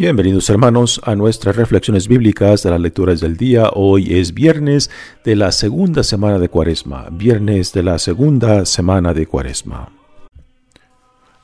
Bienvenidos 0.00 0.48
hermanos 0.48 0.98
a 1.04 1.14
nuestras 1.14 1.56
reflexiones 1.56 2.08
bíblicas 2.08 2.62
de 2.62 2.70
las 2.70 2.80
lecturas 2.80 3.20
del 3.20 3.36
día. 3.36 3.68
Hoy 3.74 4.14
es 4.14 4.32
viernes 4.32 4.90
de 5.26 5.36
la 5.36 5.52
segunda 5.52 6.02
semana 6.04 6.38
de 6.38 6.48
Cuaresma, 6.48 7.10
viernes 7.12 7.74
de 7.74 7.82
la 7.82 7.98
segunda 7.98 8.64
semana 8.64 9.12
de 9.12 9.26
Cuaresma. 9.26 9.92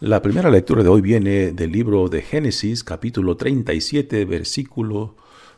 La 0.00 0.22
primera 0.22 0.48
lectura 0.48 0.82
de 0.82 0.88
hoy 0.88 1.02
viene 1.02 1.52
del 1.52 1.70
libro 1.70 2.08
de 2.08 2.22
Génesis, 2.22 2.82
capítulo 2.82 3.36
37, 3.36 4.24
versículo, 4.24 5.16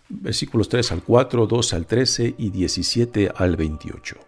versículos 0.08 0.68
3 0.68 0.90
al 0.90 1.04
4, 1.04 1.46
2 1.46 1.74
al 1.74 1.86
13 1.86 2.34
y 2.36 2.50
17 2.50 3.30
al 3.32 3.56
28. 3.56 4.27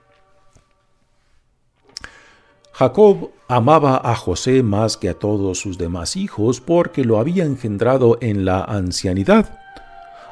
Jacob 2.81 3.33
amaba 3.47 4.01
a 4.03 4.15
José 4.15 4.63
más 4.63 4.97
que 4.97 5.11
a 5.11 5.19
todos 5.19 5.59
sus 5.59 5.77
demás 5.77 6.17
hijos 6.17 6.63
porque 6.63 7.05
lo 7.05 7.19
había 7.19 7.45
engendrado 7.45 8.17
en 8.23 8.47
la 8.47 8.65
ancianidad. 8.65 9.59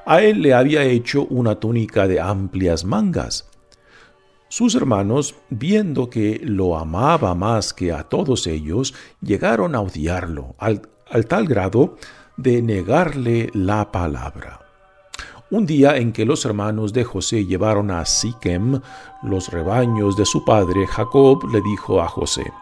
A 0.07 0.23
él 0.23 0.41
le 0.41 0.55
había 0.55 0.83
hecho 0.85 1.27
una 1.27 1.57
túnica 1.57 2.09
de 2.09 2.21
amplias 2.21 2.87
mangas. 2.87 3.51
Sus 4.49 4.75
hermanos, 4.75 5.35
viendo 5.51 6.09
que 6.09 6.41
lo 6.43 6.79
amaba 6.79 7.35
más 7.35 7.75
que 7.75 7.93
a 7.93 8.05
todos 8.05 8.47
ellos, 8.47 8.95
llegaron 9.21 9.75
a 9.75 9.83
odiarlo, 9.83 10.55
al, 10.57 10.89
al 11.11 11.27
tal 11.27 11.47
grado 11.47 11.99
de 12.39 12.63
negarle 12.63 13.51
la 13.53 13.93
palabra. 13.93 14.68
Un 15.51 15.65
día 15.65 15.97
en 15.97 16.13
que 16.13 16.27
los 16.27 16.45
hermanos 16.45 16.93
de 16.93 17.05
José 17.05 17.47
llevaron 17.47 17.91
a 17.91 18.05
Siquem 18.05 18.83
los 19.23 19.49
rebaños 19.49 20.15
de 20.15 20.27
su 20.27 20.45
padre, 20.45 20.87
Jacob 20.87 21.43
le 21.51 21.63
dijo 21.63 22.03
a 22.03 22.09
José: 22.09 22.53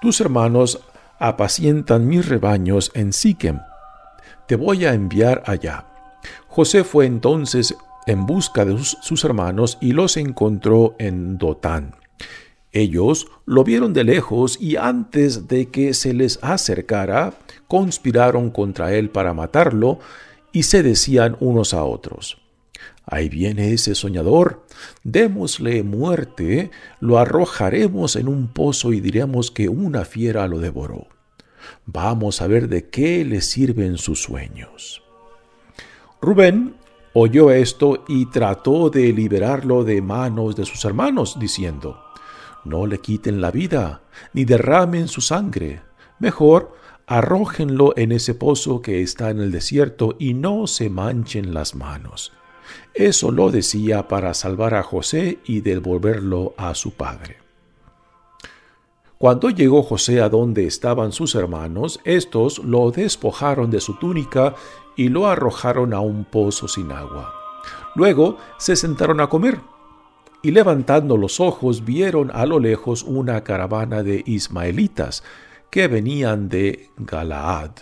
Tus 0.00 0.18
hermanos 0.22 0.80
apacientan 1.18 2.08
mis 2.08 2.26
rebaños 2.26 2.90
en 2.94 3.12
Siquem. 3.12 3.60
Te 4.46 4.56
voy 4.56 4.86
a 4.86 4.94
enviar 4.94 5.42
allá. 5.44 5.84
José 6.46 6.82
fue 6.82 7.04
entonces 7.04 7.76
en 8.06 8.24
busca 8.24 8.64
de 8.64 8.78
sus 8.78 9.22
hermanos 9.24 9.76
y 9.78 9.92
los 9.92 10.16
encontró 10.16 10.94
en 10.98 11.36
Dotán. 11.36 11.94
Ellos 12.72 13.26
lo 13.44 13.64
vieron 13.64 13.92
de 13.92 14.04
lejos 14.04 14.58
y 14.58 14.76
antes 14.76 15.46
de 15.46 15.68
que 15.68 15.92
se 15.92 16.14
les 16.14 16.38
acercara, 16.42 17.34
conspiraron 17.66 18.48
contra 18.48 18.94
él 18.94 19.10
para 19.10 19.34
matarlo 19.34 19.98
y 20.52 20.64
se 20.64 20.82
decían 20.82 21.36
unos 21.40 21.74
a 21.74 21.84
otros, 21.84 22.38
Ahí 23.10 23.30
viene 23.30 23.72
ese 23.72 23.94
soñador, 23.94 24.66
démosle 25.02 25.82
muerte, 25.82 26.70
lo 27.00 27.18
arrojaremos 27.18 28.16
en 28.16 28.28
un 28.28 28.48
pozo 28.48 28.92
y 28.92 29.00
diremos 29.00 29.50
que 29.50 29.70
una 29.70 30.04
fiera 30.04 30.46
lo 30.46 30.58
devoró. 30.58 31.06
Vamos 31.86 32.42
a 32.42 32.46
ver 32.46 32.68
de 32.68 32.90
qué 32.90 33.24
le 33.24 33.40
sirven 33.40 33.96
sus 33.96 34.22
sueños. 34.22 35.02
Rubén 36.20 36.74
oyó 37.14 37.50
esto 37.50 38.04
y 38.08 38.26
trató 38.26 38.90
de 38.90 39.10
liberarlo 39.14 39.84
de 39.84 40.02
manos 40.02 40.54
de 40.54 40.66
sus 40.66 40.84
hermanos, 40.84 41.38
diciendo, 41.40 42.02
No 42.66 42.86
le 42.86 42.98
quiten 42.98 43.40
la 43.40 43.50
vida, 43.50 44.02
ni 44.34 44.44
derramen 44.44 45.08
su 45.08 45.22
sangre. 45.22 45.80
Mejor 46.18 46.76
arrójenlo 47.08 47.94
en 47.96 48.12
ese 48.12 48.34
pozo 48.34 48.82
que 48.82 49.02
está 49.02 49.30
en 49.30 49.40
el 49.40 49.50
desierto 49.50 50.14
y 50.18 50.34
no 50.34 50.66
se 50.66 50.90
manchen 50.90 51.54
las 51.54 51.74
manos. 51.74 52.32
Eso 52.94 53.32
lo 53.32 53.50
decía 53.50 54.08
para 54.08 54.34
salvar 54.34 54.74
a 54.74 54.82
José 54.82 55.38
y 55.46 55.62
devolverlo 55.62 56.54
a 56.58 56.74
su 56.74 56.92
padre. 56.92 57.38
Cuando 59.16 59.50
llegó 59.50 59.82
José 59.82 60.20
a 60.20 60.28
donde 60.28 60.66
estaban 60.66 61.10
sus 61.12 61.34
hermanos, 61.34 61.98
estos 62.04 62.58
lo 62.58 62.90
despojaron 62.90 63.70
de 63.70 63.80
su 63.80 63.94
túnica 63.94 64.54
y 64.94 65.08
lo 65.08 65.26
arrojaron 65.26 65.94
a 65.94 66.00
un 66.00 66.24
pozo 66.24 66.68
sin 66.68 66.92
agua. 66.92 67.34
Luego 67.94 68.36
se 68.58 68.76
sentaron 68.76 69.20
a 69.20 69.28
comer, 69.28 69.60
y 70.42 70.52
levantando 70.52 71.16
los 71.16 71.40
ojos 71.40 71.84
vieron 71.84 72.30
a 72.32 72.46
lo 72.46 72.60
lejos 72.60 73.02
una 73.02 73.42
caravana 73.42 74.04
de 74.04 74.22
ismaelitas, 74.24 75.24
que 75.70 75.88
venían 75.88 76.48
de 76.48 76.90
Galaad, 76.96 77.72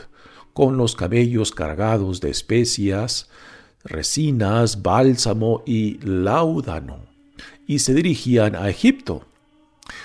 con 0.52 0.76
los 0.76 0.97
cabellos 0.97 1.52
cargados 1.52 2.20
de 2.20 2.30
especias, 2.30 3.28
resinas, 3.84 4.82
bálsamo 4.82 5.62
y 5.66 5.98
láudano, 5.98 7.06
y 7.66 7.80
se 7.80 7.94
dirigían 7.94 8.56
a 8.56 8.69
Egipto. 8.69 9.26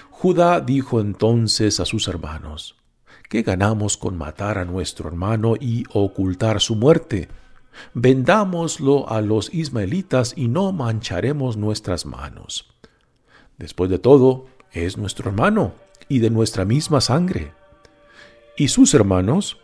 Judá 0.09 0.59
dijo 0.62 1.00
entonces 1.00 1.80
a 1.80 1.86
sus 1.86 2.08
hermanos, 2.08 2.75
¿qué 3.30 3.41
ganamos 3.41 3.97
con 3.97 4.18
matar 4.18 4.58
a 4.58 4.66
nuestro 4.66 5.08
hermano 5.08 5.56
y 5.59 5.86
ocultar 5.94 6.62
su 6.62 6.75
muerte? 6.75 7.30
Vendámoslo 7.94 9.09
a 9.09 9.22
los 9.22 9.53
ismaelitas 9.53 10.34
y 10.36 10.47
no 10.47 10.72
mancharemos 10.74 11.58
nuestras 11.58 12.06
manos. 12.06 12.72
Después 13.58 13.90
de 13.90 14.00
todo, 14.00 14.47
es 14.72 14.97
nuestro 14.97 15.30
hermano 15.30 15.74
y 16.09 16.20
de 16.20 16.30
nuestra 16.30 16.66
misma 16.66 17.02
sangre. 17.02 17.53
Y 18.62 18.68
sus 18.68 18.94
hermanos 18.94 19.58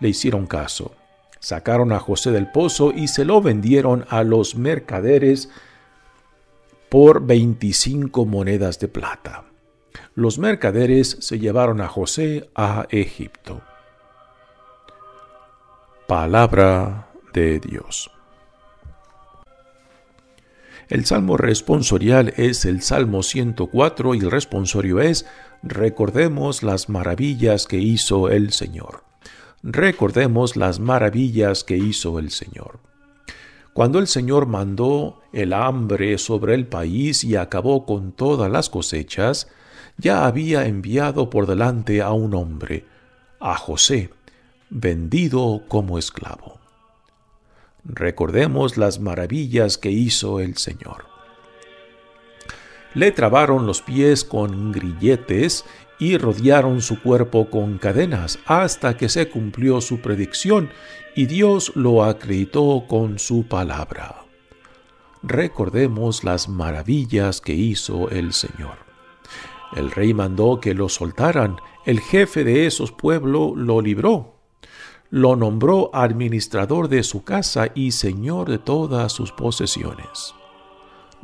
le 0.00 0.08
hicieron 0.08 0.46
caso. 0.46 0.94
Sacaron 1.38 1.92
a 1.92 2.00
José 2.00 2.30
del 2.30 2.50
pozo 2.50 2.92
y 2.92 3.08
se 3.08 3.26
lo 3.26 3.42
vendieron 3.42 4.06
a 4.08 4.24
los 4.24 4.56
mercaderes 4.56 5.50
por 6.88 7.26
25 7.26 8.24
monedas 8.24 8.78
de 8.78 8.88
plata. 8.88 9.44
Los 10.14 10.38
mercaderes 10.38 11.18
se 11.20 11.38
llevaron 11.38 11.82
a 11.82 11.88
José 11.88 12.48
a 12.54 12.86
Egipto. 12.88 13.60
Palabra 16.08 17.08
de 17.34 17.60
Dios. 17.60 18.10
El 20.88 21.04
salmo 21.04 21.36
responsorial 21.36 22.32
es 22.38 22.64
el 22.64 22.80
Salmo 22.80 23.22
104 23.22 24.14
y 24.14 24.20
el 24.20 24.30
responsorio 24.30 25.00
es 25.00 25.26
Recordemos 25.66 26.62
las 26.62 26.90
maravillas 26.90 27.66
que 27.66 27.78
hizo 27.78 28.28
el 28.28 28.52
Señor. 28.52 29.02
Recordemos 29.62 30.56
las 30.56 30.78
maravillas 30.78 31.64
que 31.64 31.78
hizo 31.78 32.18
el 32.18 32.30
Señor. 32.30 32.80
Cuando 33.72 33.98
el 33.98 34.06
Señor 34.06 34.44
mandó 34.44 35.22
el 35.32 35.54
hambre 35.54 36.18
sobre 36.18 36.54
el 36.54 36.66
país 36.66 37.24
y 37.24 37.36
acabó 37.36 37.86
con 37.86 38.12
todas 38.12 38.50
las 38.50 38.68
cosechas, 38.68 39.48
ya 39.96 40.26
había 40.26 40.66
enviado 40.66 41.30
por 41.30 41.46
delante 41.46 42.02
a 42.02 42.12
un 42.12 42.34
hombre, 42.34 42.84
a 43.40 43.56
José, 43.56 44.10
vendido 44.68 45.62
como 45.68 45.96
esclavo. 45.96 46.58
Recordemos 47.84 48.76
las 48.76 49.00
maravillas 49.00 49.78
que 49.78 49.90
hizo 49.90 50.40
el 50.40 50.58
Señor. 50.58 51.13
Le 52.94 53.10
trabaron 53.10 53.66
los 53.66 53.82
pies 53.82 54.24
con 54.24 54.72
grilletes 54.72 55.64
y 55.98 56.16
rodearon 56.16 56.80
su 56.80 57.00
cuerpo 57.02 57.50
con 57.50 57.78
cadenas 57.78 58.38
hasta 58.46 58.96
que 58.96 59.08
se 59.08 59.28
cumplió 59.28 59.80
su 59.80 60.00
predicción 60.00 60.70
y 61.14 61.26
Dios 61.26 61.72
lo 61.74 62.04
acreditó 62.04 62.84
con 62.88 63.18
su 63.18 63.46
palabra. 63.46 64.24
Recordemos 65.22 66.24
las 66.24 66.48
maravillas 66.48 67.40
que 67.40 67.54
hizo 67.54 68.10
el 68.10 68.32
Señor. 68.32 68.78
El 69.74 69.90
rey 69.90 70.14
mandó 70.14 70.60
que 70.60 70.74
lo 70.74 70.88
soltaran, 70.88 71.56
el 71.84 72.00
jefe 72.00 72.44
de 72.44 72.66
esos 72.66 72.92
pueblos 72.92 73.52
lo 73.56 73.80
libró 73.80 74.34
lo 75.14 75.36
nombró 75.36 75.90
administrador 75.92 76.88
de 76.88 77.04
su 77.04 77.22
casa 77.22 77.68
y 77.72 77.92
señor 77.92 78.50
de 78.50 78.58
todas 78.58 79.12
sus 79.12 79.30
posesiones. 79.30 80.34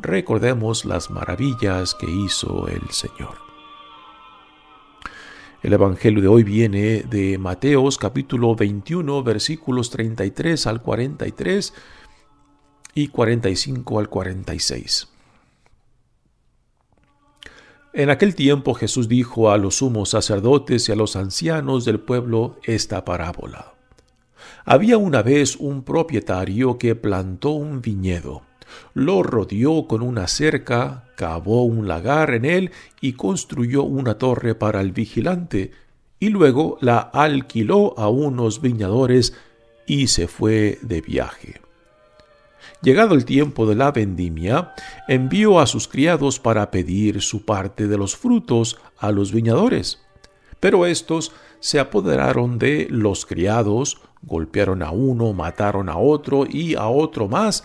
Recordemos 0.02 0.86
las 0.86 1.10
maravillas 1.10 1.94
que 1.94 2.10
hizo 2.10 2.68
el 2.68 2.88
Señor. 2.90 3.36
El 5.62 5.74
Evangelio 5.74 6.22
de 6.22 6.28
hoy 6.28 6.42
viene 6.42 7.02
de 7.02 7.36
Mateos 7.36 7.98
capítulo 7.98 8.54
21 8.54 9.22
versículos 9.22 9.90
33 9.90 10.66
al 10.68 10.80
43 10.80 11.74
y 12.94 13.08
45 13.08 13.98
al 13.98 14.08
46. 14.08 15.08
En 17.92 18.08
aquel 18.08 18.34
tiempo 18.34 18.72
Jesús 18.72 19.06
dijo 19.06 19.50
a 19.50 19.58
los 19.58 19.76
sumos 19.76 20.08
sacerdotes 20.08 20.88
y 20.88 20.92
a 20.92 20.96
los 20.96 21.14
ancianos 21.14 21.84
del 21.84 22.00
pueblo 22.00 22.56
esta 22.62 23.04
parábola. 23.04 23.74
Había 24.64 24.96
una 24.96 25.20
vez 25.20 25.56
un 25.56 25.82
propietario 25.82 26.78
que 26.78 26.94
plantó 26.94 27.50
un 27.50 27.82
viñedo, 27.82 28.42
lo 28.94 29.22
rodeó 29.22 29.86
con 29.86 30.02
una 30.02 30.26
cerca, 30.26 31.04
cavó 31.16 31.64
un 31.64 31.88
lagar 31.88 32.34
en 32.34 32.44
él 32.44 32.70
y 33.00 33.12
construyó 33.12 33.82
una 33.82 34.14
torre 34.14 34.54
para 34.54 34.80
el 34.80 34.92
vigilante, 34.92 35.72
y 36.18 36.28
luego 36.28 36.78
la 36.80 36.98
alquiló 36.98 37.98
a 37.98 38.08
unos 38.08 38.60
viñadores 38.60 39.34
y 39.86 40.06
se 40.08 40.28
fue 40.28 40.78
de 40.82 41.00
viaje. 41.00 41.60
Llegado 42.82 43.14
el 43.14 43.24
tiempo 43.24 43.66
de 43.66 43.74
la 43.74 43.92
vendimia, 43.92 44.74
envió 45.08 45.60
a 45.60 45.66
sus 45.66 45.88
criados 45.88 46.38
para 46.38 46.70
pedir 46.70 47.20
su 47.20 47.44
parte 47.44 47.88
de 47.88 47.98
los 47.98 48.16
frutos 48.16 48.78
a 48.98 49.10
los 49.12 49.32
viñadores. 49.32 50.00
Pero 50.60 50.86
estos 50.86 51.32
se 51.58 51.78
apoderaron 51.78 52.58
de 52.58 52.86
los 52.90 53.26
criados, 53.26 54.00
golpearon 54.22 54.82
a 54.82 54.90
uno, 54.90 55.32
mataron 55.32 55.88
a 55.88 55.98
otro 55.98 56.46
y 56.48 56.74
a 56.74 56.88
otro 56.88 57.28
más 57.28 57.64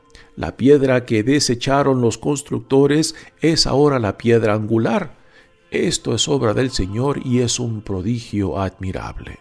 La 0.35 0.55
piedra 0.55 1.05
que 1.05 1.23
desecharon 1.23 2.01
los 2.01 2.17
constructores 2.17 3.15
es 3.41 3.67
ahora 3.67 3.99
la 3.99 4.17
piedra 4.17 4.53
angular. 4.53 5.17
Esto 5.71 6.15
es 6.15 6.27
obra 6.27 6.53
del 6.53 6.71
Señor 6.71 7.19
y 7.25 7.39
es 7.39 7.59
un 7.59 7.81
prodigio 7.81 8.59
admirable. 8.59 9.39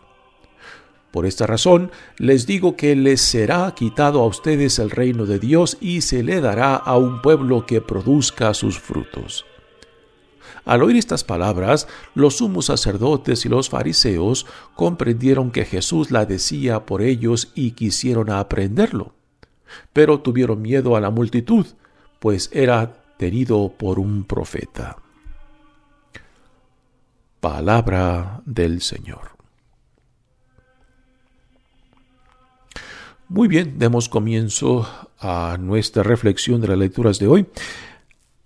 Por 1.13 1.27
esta 1.27 1.47
razón 1.47 1.91
les 2.19 2.47
digo 2.47 2.77
que 2.77 2.95
les 2.95 3.21
será 3.21 3.73
quitado 3.75 4.21
a 4.21 4.27
ustedes 4.27 4.79
el 4.79 4.91
reino 4.91 5.27
de 5.27 5.39
Dios 5.39 5.77
y 5.81 6.03
se 6.03 6.23
le 6.23 6.41
dará 6.41 6.77
a 6.77 6.97
un 6.97 7.21
pueblo 7.21 7.67
que 7.67 7.81
produzca 7.81 8.55
sus 8.55 8.79
frutos. 8.79 9.45
Al 10.65 10.83
oír 10.83 10.97
estas 10.97 11.25
palabras, 11.25 11.89
los 12.15 12.37
sumos 12.37 12.67
sacerdotes 12.67 13.45
y 13.45 13.49
los 13.49 13.69
fariseos 13.69 14.47
comprendieron 14.77 15.51
que 15.51 15.65
Jesús 15.65 16.11
la 16.11 16.27
decía 16.27 16.87
por 16.87 17.03
ellos 17.03 17.51
y 17.55 17.73
quisieron 17.73 18.31
aprenderlo. 18.31 19.15
Pero 19.93 20.21
tuvieron 20.21 20.63
miedo 20.63 20.97
a 20.97 21.01
la 21.01 21.11
multitud, 21.11 21.67
pues 22.19 22.51
era 22.53 23.03
tenido 23.17 23.73
por 23.77 23.99
un 23.99 24.25
profeta. 24.25 24.97
Palabra 27.41 28.43
del 28.45 28.81
Señor. 28.81 29.31
Muy 33.29 33.47
bien, 33.47 33.79
demos 33.79 34.09
comienzo 34.09 34.89
a 35.21 35.57
nuestra 35.61 36.03
reflexión 36.03 36.61
de 36.61 36.69
las 36.69 36.79
lecturas 36.79 37.19
de 37.19 37.29
hoy. 37.29 37.47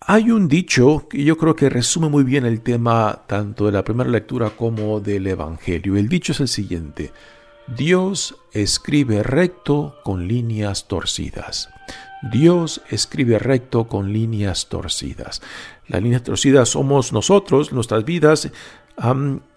Hay 0.01 0.31
un 0.31 0.49
dicho 0.49 1.09
que 1.09 1.25
yo 1.25 1.39
creo 1.39 1.57
que 1.57 1.71
resume 1.71 2.11
muy 2.11 2.25
bien 2.25 2.45
el 2.45 2.61
tema 2.61 3.23
tanto 3.27 3.65
de 3.65 3.73
la 3.73 3.83
primera 3.83 4.11
lectura 4.11 4.51
como 4.51 5.01
del 5.01 5.27
Evangelio. 5.27 5.97
El 5.97 6.11
dicho 6.11 6.33
es 6.33 6.41
el 6.41 6.49
siguiente. 6.49 7.13
Dios 7.67 8.37
escribe 8.53 9.23
recto 9.23 9.97
con 10.05 10.29
líneas 10.29 10.87
torcidas. 10.87 11.71
Dios 12.31 12.83
escribe 12.91 13.39
recto 13.39 13.89
con 13.89 14.13
líneas 14.13 14.69
torcidas. 14.69 15.43
Las 15.87 16.03
líneas 16.03 16.23
torcidas 16.23 16.71
somos 16.71 17.13
nosotros, 17.13 17.73
nuestras 17.73 18.05
vidas, 18.05 18.51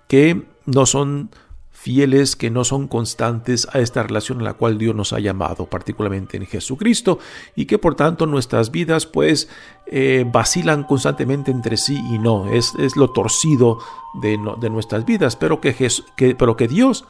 que 0.07 0.45
no 0.65 0.86
son 0.86 1.30
fieles 1.77 2.36
que 2.36 2.50
no 2.50 2.63
son 2.63 2.88
constantes 2.88 3.68
a 3.71 3.80
esta 3.80 4.01
relación 4.01 4.42
a 4.42 4.44
la 4.44 4.54
cual 4.56 4.80
Dios 4.80 4.95
nos 4.95 5.13
ha 5.13 5.19
llamado, 5.19 5.68
particularmente 5.68 6.36
en 6.36 6.48
Jesucristo, 6.48 7.19
y 7.56 7.65
que 7.65 7.77
por 7.77 7.95
tanto 7.95 8.25
nuestras 8.25 8.71
vidas 8.71 9.06
pues 9.06 9.48
eh, 9.86 10.25
vacilan 10.30 10.83
constantemente 10.83 11.51
entre 11.51 11.77
sí 11.77 11.98
y 12.12 12.18
no, 12.18 12.51
es, 12.51 12.74
es 12.80 12.98
lo 12.98 13.12
torcido 13.12 13.77
de, 14.21 14.39
de, 14.59 14.69
nuestras 14.71 15.06
vidas, 15.06 15.38
que, 15.38 15.92
que, 16.18 16.36
pero 16.36 16.57
que 16.57 16.68
Dios 16.68 17.06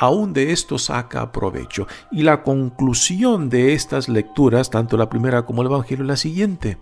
aún 0.00 0.32
de 0.32 0.50
esto 0.50 0.78
saca 0.78 1.30
provecho. 1.30 1.86
Y 2.10 2.22
la 2.22 2.42
conclusión 2.42 3.50
de 3.50 3.74
estas 3.74 4.08
lecturas, 4.08 4.70
tanto 4.70 4.96
la 4.96 5.10
primera 5.10 5.44
como 5.44 5.60
el 5.60 5.68
Evangelio, 5.68 6.04
es 6.04 6.08
la 6.08 6.16
siguiente, 6.16 6.78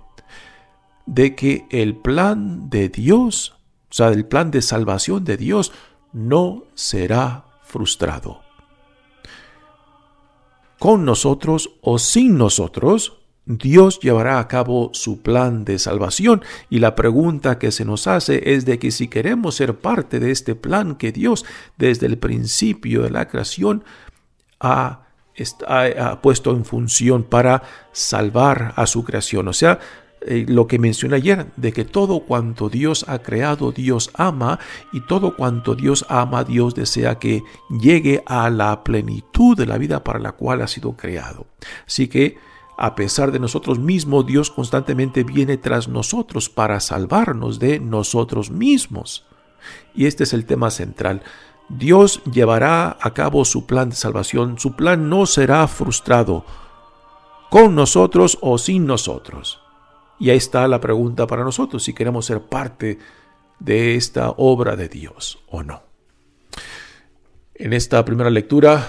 de 1.05 1.35
que 1.35 1.67
el 1.71 1.97
plan 1.97 2.71
de 2.71 2.89
Dios, 2.89 3.57
o 3.91 3.95
sea, 3.95 4.09
el 4.11 4.25
plan 4.25 4.53
de 4.53 4.63
salvación 4.63 5.25
de 5.25 5.37
Dios, 5.37 5.73
no 6.13 6.63
será 6.75 7.47
frustrado. 7.65 8.41
Con 10.79 11.05
nosotros 11.05 11.73
o 11.83 11.99
sin 11.99 12.39
nosotros, 12.39 13.19
Dios 13.49 13.99
llevará 14.01 14.41
a 14.41 14.47
cabo 14.47 14.91
su 14.93 15.23
plan 15.23 15.65
de 15.65 15.79
salvación 15.79 16.43
y 16.69 16.81
la 16.81 16.95
pregunta 16.95 17.59
que 17.59 17.73
se 17.73 17.87
nos 17.87 18.07
hace 18.07 18.55
es 18.55 18.67
de 18.67 18.79
que 18.79 18.91
si 18.91 19.09
queremos 19.09 19.55
ser 19.55 19.79
parte 19.79 20.21
de 20.21 20.31
este 20.31 20.55
plan 20.55 20.97
que 20.97 21.13
Dios 21.13 21.47
desde 21.79 22.07
el 22.07 22.19
principio 22.19 23.03
de 23.03 23.11
la 23.11 23.27
creación 23.27 23.85
ha, 24.61 25.07
puesto 26.21 26.51
en 26.51 26.65
función 26.67 27.23
para 27.23 27.63
salvar 27.93 28.75
a 28.77 28.87
su 28.87 29.03
creación. 29.03 29.49
O 29.49 29.53
sea, 29.55 29.79
eh, 30.21 30.45
lo 30.47 30.67
que 30.67 30.79
mencioné 30.79 31.17
ayer, 31.17 31.47
de 31.57 31.73
que 31.73 31.85
todo 31.85 32.21
cuanto 32.21 32.69
Dios 32.69 33.07
ha 33.09 33.21
creado, 33.21 33.73
Dios 33.73 34.11
ama, 34.15 34.59
y 34.93 35.01
todo 35.07 35.37
cuanto 35.37 35.75
Dios 35.75 36.05
ama, 36.09 36.43
Dios 36.45 36.75
desea 36.75 37.19
que 37.19 37.45
llegue 37.81 38.23
a 38.27 38.51
la 38.51 38.83
plenitud 38.83 39.57
de 39.57 39.67
la 39.67 39.79
vida 39.79 40.03
para 40.03 40.19
la 40.19 40.33
cual 40.33 40.61
ha 40.61 40.67
sido 40.67 40.97
creado. 40.97 41.47
Así 41.87 42.09
que, 42.09 42.37
a 42.81 42.95
pesar 42.95 43.33
de 43.33 43.41
nosotros 43.41 43.81
mismos, 43.81 44.25
Dios 44.25 44.53
constantemente 44.53 45.25
viene 45.25 45.57
tras 45.57 45.89
nosotros 45.89 46.49
para 46.49 46.79
salvarnos 46.79 47.59
de 47.59 47.81
nosotros 47.81 48.53
mismos. 48.53 49.27
Y 49.97 50.07
este 50.07 50.23
es 50.23 50.33
el 50.33 50.47
tema 50.47 50.71
central. 50.71 51.23
Dios 51.69 52.23
llevará 52.31 52.97
a 53.01 53.15
cabo 53.15 53.45
su 53.45 53.67
plan 53.67 53.91
de 53.91 53.97
salvación. 53.97 54.61
Su 54.61 54.77
plan 54.77 55.09
no 55.09 55.27
será 55.27 55.67
frustrado 55.67 56.45
con 57.51 57.75
nosotros 57.75 58.39
o 58.43 58.59
sin 58.59 58.87
nosotros. 58.87 59.61
Y 60.21 60.31
ahí 60.31 60.37
está 60.37 60.69
la 60.69 60.81
pregunta 60.81 61.27
para 61.27 61.43
nosotros, 61.43 61.83
si 61.83 61.95
queremos 61.95 62.27
ser 62.27 62.43
parte 62.43 63.01
de 63.59 63.97
esta 63.97 64.31
obra 64.37 64.77
de 64.77 64.89
Dios 64.89 65.41
o 65.49 65.65
no. 65.65 65.83
En 67.55 67.73
esta 67.73 68.05
primera 68.05 68.31
lectura 68.31 68.87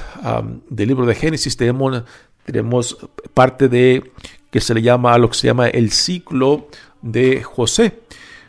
del 0.70 0.88
libro 0.88 1.08
de 1.08 1.16
Génesis 1.16 1.58
tenemos, 1.58 2.04
tenemos, 2.46 2.98
parte 3.34 3.68
de 3.70 4.12
que 4.52 4.62
se 4.62 4.74
le 4.74 4.82
llama 4.82 5.18
lo 5.18 5.30
que 5.30 5.38
se 5.38 5.48
llama 5.48 5.68
el 5.68 5.92
ciclo 5.92 6.68
de 7.02 7.44
José. 7.44 8.00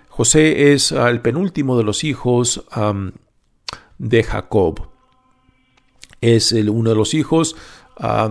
José 0.09 0.73
es 0.73 0.93
el 0.93 1.21
penúltimo 1.21 1.77
de 1.77 1.85
los 1.85 2.05
hijos 2.05 2.65
de 3.99 4.23
Jacob. 4.23 4.89
Es 6.21 6.53
el, 6.53 6.69
uno 6.69 6.91
de 6.91 6.97
los 6.97 7.15
hijos 7.15 7.57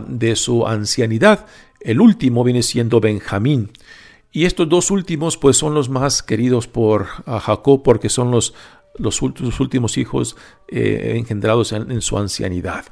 de 0.07 0.35
su 0.35 0.67
ancianidad. 0.67 1.45
El 1.79 2.01
último 2.01 2.43
viene 2.43 2.63
siendo 2.63 2.99
Benjamín. 2.99 3.71
Y 4.31 4.45
estos 4.45 4.69
dos 4.69 4.91
últimos 4.91 5.37
pues 5.37 5.57
son 5.57 5.73
los 5.73 5.89
más 5.89 6.21
queridos 6.21 6.67
por 6.67 7.05
Jacob 7.05 7.81
porque 7.83 8.09
son 8.09 8.29
los, 8.29 8.53
los 8.97 9.21
últimos 9.59 9.97
hijos 9.97 10.35
eh, 10.67 11.13
engendrados 11.15 11.71
en, 11.71 12.01
su 12.01 12.17
ancianidad. 12.17 12.85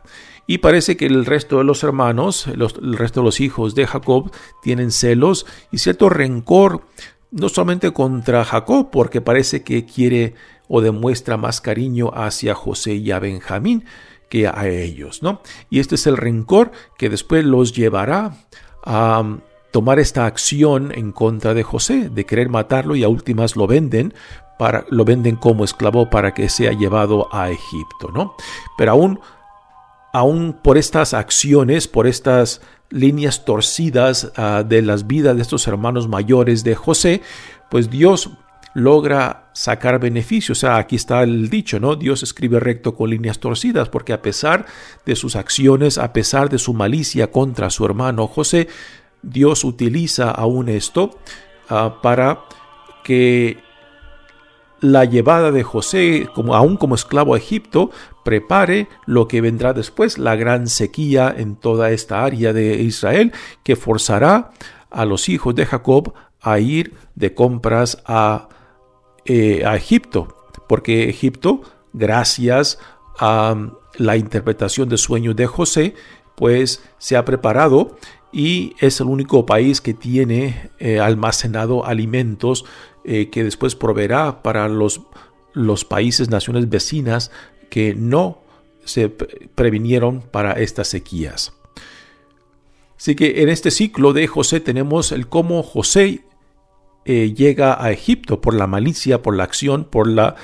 Y 0.48 0.60
parece 0.60 0.96
que 0.96 1.06
el 1.06 1.26
resto 1.26 1.58
de 1.58 1.66
los 1.66 1.84
hermanos, 1.84 2.48
el 2.48 2.98
resto 2.98 3.20
de 3.20 3.26
los 3.26 3.42
hijos 3.42 3.76
de 3.76 3.86
Jacob 3.86 4.32
tienen 4.62 4.92
celos 4.92 5.46
y 5.72 5.80
cierto 5.80 6.10
rencor 6.10 6.84
no 7.32 7.50
solamente 7.50 7.92
contra 7.92 8.46
Jacob, 8.46 8.90
porque 8.90 9.20
parece 9.20 9.64
que 9.64 9.86
quiere 9.86 10.36
o 10.70 10.82
demuestra 10.82 11.38
más 11.38 11.62
cariño 11.62 12.12
hacia 12.14 12.56
José 12.56 12.96
y 12.96 13.12
a 13.12 13.20
Benjamín 13.20 13.84
que 14.30 14.48
a 14.48 14.68
ellos, 14.68 15.24
¿no? 15.24 15.42
Y 15.70 15.80
este 15.80 15.96
es 15.96 16.08
el 16.08 16.18
rencor 16.18 16.72
que 16.98 17.10
después 17.10 17.46
los 17.46 17.74
llevará 17.74 18.34
a 18.86 19.38
tomar 19.72 20.00
esta 20.00 20.26
acción 20.26 20.92
en 20.94 21.12
contra 21.12 21.54
de 21.54 21.64
José, 21.64 22.10
de 22.10 22.26
querer 22.26 22.50
matarlo 22.50 22.96
y 22.96 23.04
a 23.04 23.10
últimas 23.10 23.56
lo 23.56 23.68
venden 23.68 24.14
para, 24.58 24.86
lo 24.90 25.06
venden 25.06 25.36
como 25.36 25.64
esclavo 25.64 26.10
para 26.10 26.34
que 26.34 26.50
sea 26.50 26.72
llevado 26.72 27.28
a 27.32 27.52
Egipto, 27.52 28.12
¿no? 28.14 28.36
Pero 28.78 28.92
aún, 28.92 29.20
aún 30.18 30.54
por 30.54 30.78
estas 30.78 31.14
acciones, 31.14 31.88
por 31.88 32.08
estas 32.08 32.62
líneas 32.90 33.46
torcidas 33.46 34.32
ah, 34.36 34.64
de 34.68 34.82
las 34.82 35.06
vidas 35.06 35.36
de 35.36 35.42
estos 35.42 35.68
hermanos 35.68 36.08
mayores 36.08 36.64
de 36.64 36.74
José, 36.74 37.22
pues 37.70 37.90
Dios 37.90 38.32
logra 38.74 39.50
sacar 39.54 40.00
beneficios. 40.00 40.58
O 40.58 40.62
sea, 40.62 40.78
aquí 40.78 40.96
está 40.96 41.22
el 41.22 41.50
dicho, 41.50 41.80
¿no? 41.80 41.96
Dios 41.96 42.24
escribe 42.24 42.60
recto 42.60 42.96
con 42.96 43.10
líneas 43.12 43.40
torcidas, 43.40 43.90
porque 43.90 44.14
a 44.14 44.22
pesar 44.22 44.66
de 45.06 45.16
sus 45.16 45.36
acciones, 45.36 45.98
a 46.00 46.14
pesar 46.14 46.50
de 46.50 46.58
su 46.58 46.74
malicia 46.74 47.32
contra 47.32 47.70
su 47.70 47.86
hermano 47.86 48.28
José, 48.28 48.68
Dios 49.22 49.64
utiliza 49.64 50.32
aún 50.32 50.70
esto 50.70 51.20
ah, 51.70 52.00
para 52.02 52.46
que 53.04 53.58
la 54.80 55.06
llevada 55.06 55.52
de 55.52 55.64
José, 55.64 56.28
como, 56.34 56.56
aún 56.56 56.78
como 56.78 56.96
esclavo 56.96 57.34
a 57.34 57.38
Egipto, 57.38 57.92
prepare 58.28 58.90
lo 59.06 59.30
que 59.30 59.40
vendrá 59.40 59.72
después, 59.72 60.18
la 60.18 60.36
gran 60.36 60.68
sequía 60.68 61.34
en 61.38 61.56
toda 61.56 61.92
esta 61.92 62.26
área 62.26 62.52
de 62.52 62.82
Israel, 62.82 63.32
que 63.64 63.78
forzará 63.78 64.52
a 64.90 65.06
los 65.06 65.30
hijos 65.30 65.56
de 65.56 65.66
Jacob 65.66 66.14
a 66.42 66.60
ir 66.60 66.94
de 67.16 67.34
compras 67.34 68.04
a, 68.06 68.50
eh, 69.24 69.64
a 69.66 69.78
Egipto, 69.78 70.36
porque 70.68 71.08
Egipto, 71.08 71.62
gracias 71.94 72.80
a 73.18 73.56
la 73.96 74.18
interpretación 74.18 74.90
de 74.90 74.98
sueños 74.98 75.38
de 75.38 75.48
José, 75.48 75.96
pues 76.36 76.84
se 76.98 77.16
ha 77.16 77.24
preparado 77.24 77.96
y 78.34 78.76
es 78.82 79.00
el 79.00 79.08
único 79.08 79.46
país 79.46 79.80
que 79.80 79.94
tiene 79.94 80.70
eh, 80.80 81.00
almacenado 81.00 81.86
alimentos 81.86 82.66
eh, 83.06 83.30
que 83.30 83.46
después 83.46 83.78
proveerá 83.78 84.44
para 84.44 84.68
los, 84.68 85.00
los 85.54 85.86
países, 85.86 86.30
naciones 86.30 86.68
vecinas 86.68 87.32
que 87.70 87.94
no 87.96 88.40
se 88.86 89.10
previnieron 89.10 90.22
para 90.22 90.54
estas 90.54 90.88
sequías. 90.88 91.54
Así 92.98 93.16
que 93.16 93.42
en 93.44 93.50
este 93.50 93.72
ciclo 93.72 94.14
de 94.14 94.28
José 94.28 94.60
tenemos 94.60 95.12
el 95.12 95.28
cómo 95.28 95.62
José 95.62 96.22
eh, 97.06 97.34
llega 97.34 97.82
a 97.84 97.92
Egipto 97.92 98.42
por 98.42 98.54
la 98.54 98.68
malicia, 98.68 99.22
por 99.22 99.36
la 99.36 99.44
acción, 99.44 99.86
por 99.86 100.08
la 100.08 100.36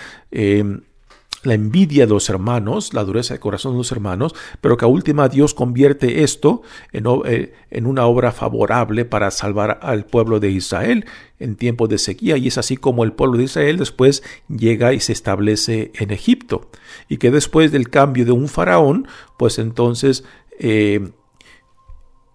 la 1.44 1.54
envidia 1.54 2.06
de 2.06 2.14
los 2.14 2.30
hermanos, 2.30 2.94
la 2.94 3.04
dureza 3.04 3.34
de 3.34 3.40
corazón 3.40 3.74
de 3.74 3.80
los 3.80 3.92
hermanos, 3.92 4.34
pero 4.62 4.78
que 4.78 4.86
a 4.86 4.88
última 4.88 5.30
Dios 5.30 5.54
convierte 5.54 6.24
esto 6.24 6.62
en, 6.92 7.06
eh, 7.26 7.54
una 7.84 8.06
obra 8.06 8.32
favorable 8.32 9.06
para 9.06 9.30
salvar 9.32 9.80
al 9.82 10.06
pueblo 10.06 10.40
de 10.40 10.52
Israel 10.52 11.06
en 11.40 11.56
tiempos 11.56 11.90
de 11.90 11.98
sequía. 11.98 12.38
Y 12.38 12.48
es 12.48 12.58
así 12.58 12.78
como 12.78 13.04
el 13.04 13.14
pueblo 13.14 13.38
de 13.38 13.44
Israel 13.46 13.78
después 13.78 14.24
llega 14.48 14.94
y 14.94 15.00
se 15.00 15.14
establece 15.14 15.92
en 15.96 16.12
Egipto. 16.12 16.70
Y 17.10 17.18
que 17.18 17.32
después 17.32 17.72
del 17.72 17.90
cambio 17.90 18.26
de 18.26 18.32
un 18.32 18.48
faraón, 18.48 19.08
pues 19.38 19.60
entonces... 19.60 20.24
Eh, 20.60 21.12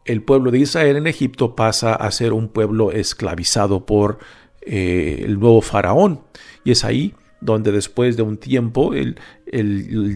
el 0.04 0.22
pueblo 0.22 0.50
de 0.50 0.60
Israel 0.60 0.96
en 0.96 1.06
Egipto 1.06 1.54
pasa 1.54 1.92
a 1.94 2.10
ser 2.10 2.32
un 2.32 2.48
pueblo 2.48 2.92
esclavizado 2.92 3.84
por 3.84 4.18
eh, 4.62 5.22
el 5.24 5.38
nuevo 5.38 5.60
faraón. 5.60 6.22
Y 6.64 6.70
es 6.70 6.84
ahí 6.84 7.14
donde 7.40 7.73
después 7.73 8.16
de 8.16 8.23
un 8.23 8.37
tiempo 8.37 8.95
el, 8.95 9.16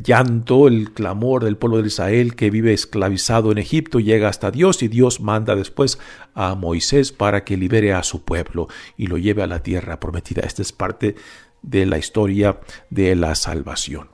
llanto, 0.03 0.69
el 0.69 0.93
clamor 0.93 1.45
del 1.45 1.57
pueblo 1.57 1.81
de 1.81 1.89
Israel 1.89 2.35
que 2.35 2.51
vive 2.51 2.73
esclavizado 2.73 3.53
en 3.53 3.59
Egipto 3.59 4.01
llega 4.01 4.29
hasta 4.29 4.51
Dios 4.51 4.83
y 4.83 4.89
Dios 4.89 5.21
manda 5.21 5.55
después 5.55 5.99
a 6.35 6.55
Moisés 6.55 7.13
para 7.13 7.45
que 7.45 7.57
libere 7.57 7.93
a 7.93 8.03
su 8.03 8.25
pueblo 8.25 8.69
y 8.97 9.07
lo 9.07 9.19
lleve 9.19 9.43
a 9.43 9.47
la 9.47 9.63
tierra 9.63 10.01
prometida. 10.01 10.43
Esta 10.43 10.63
es 10.63 10.73
parte 10.73 11.15
de 11.63 11.87
la 11.87 11.99
historia 11.99 12.61
de 12.91 13.15
la 13.15 13.35
salvación. 13.35 14.11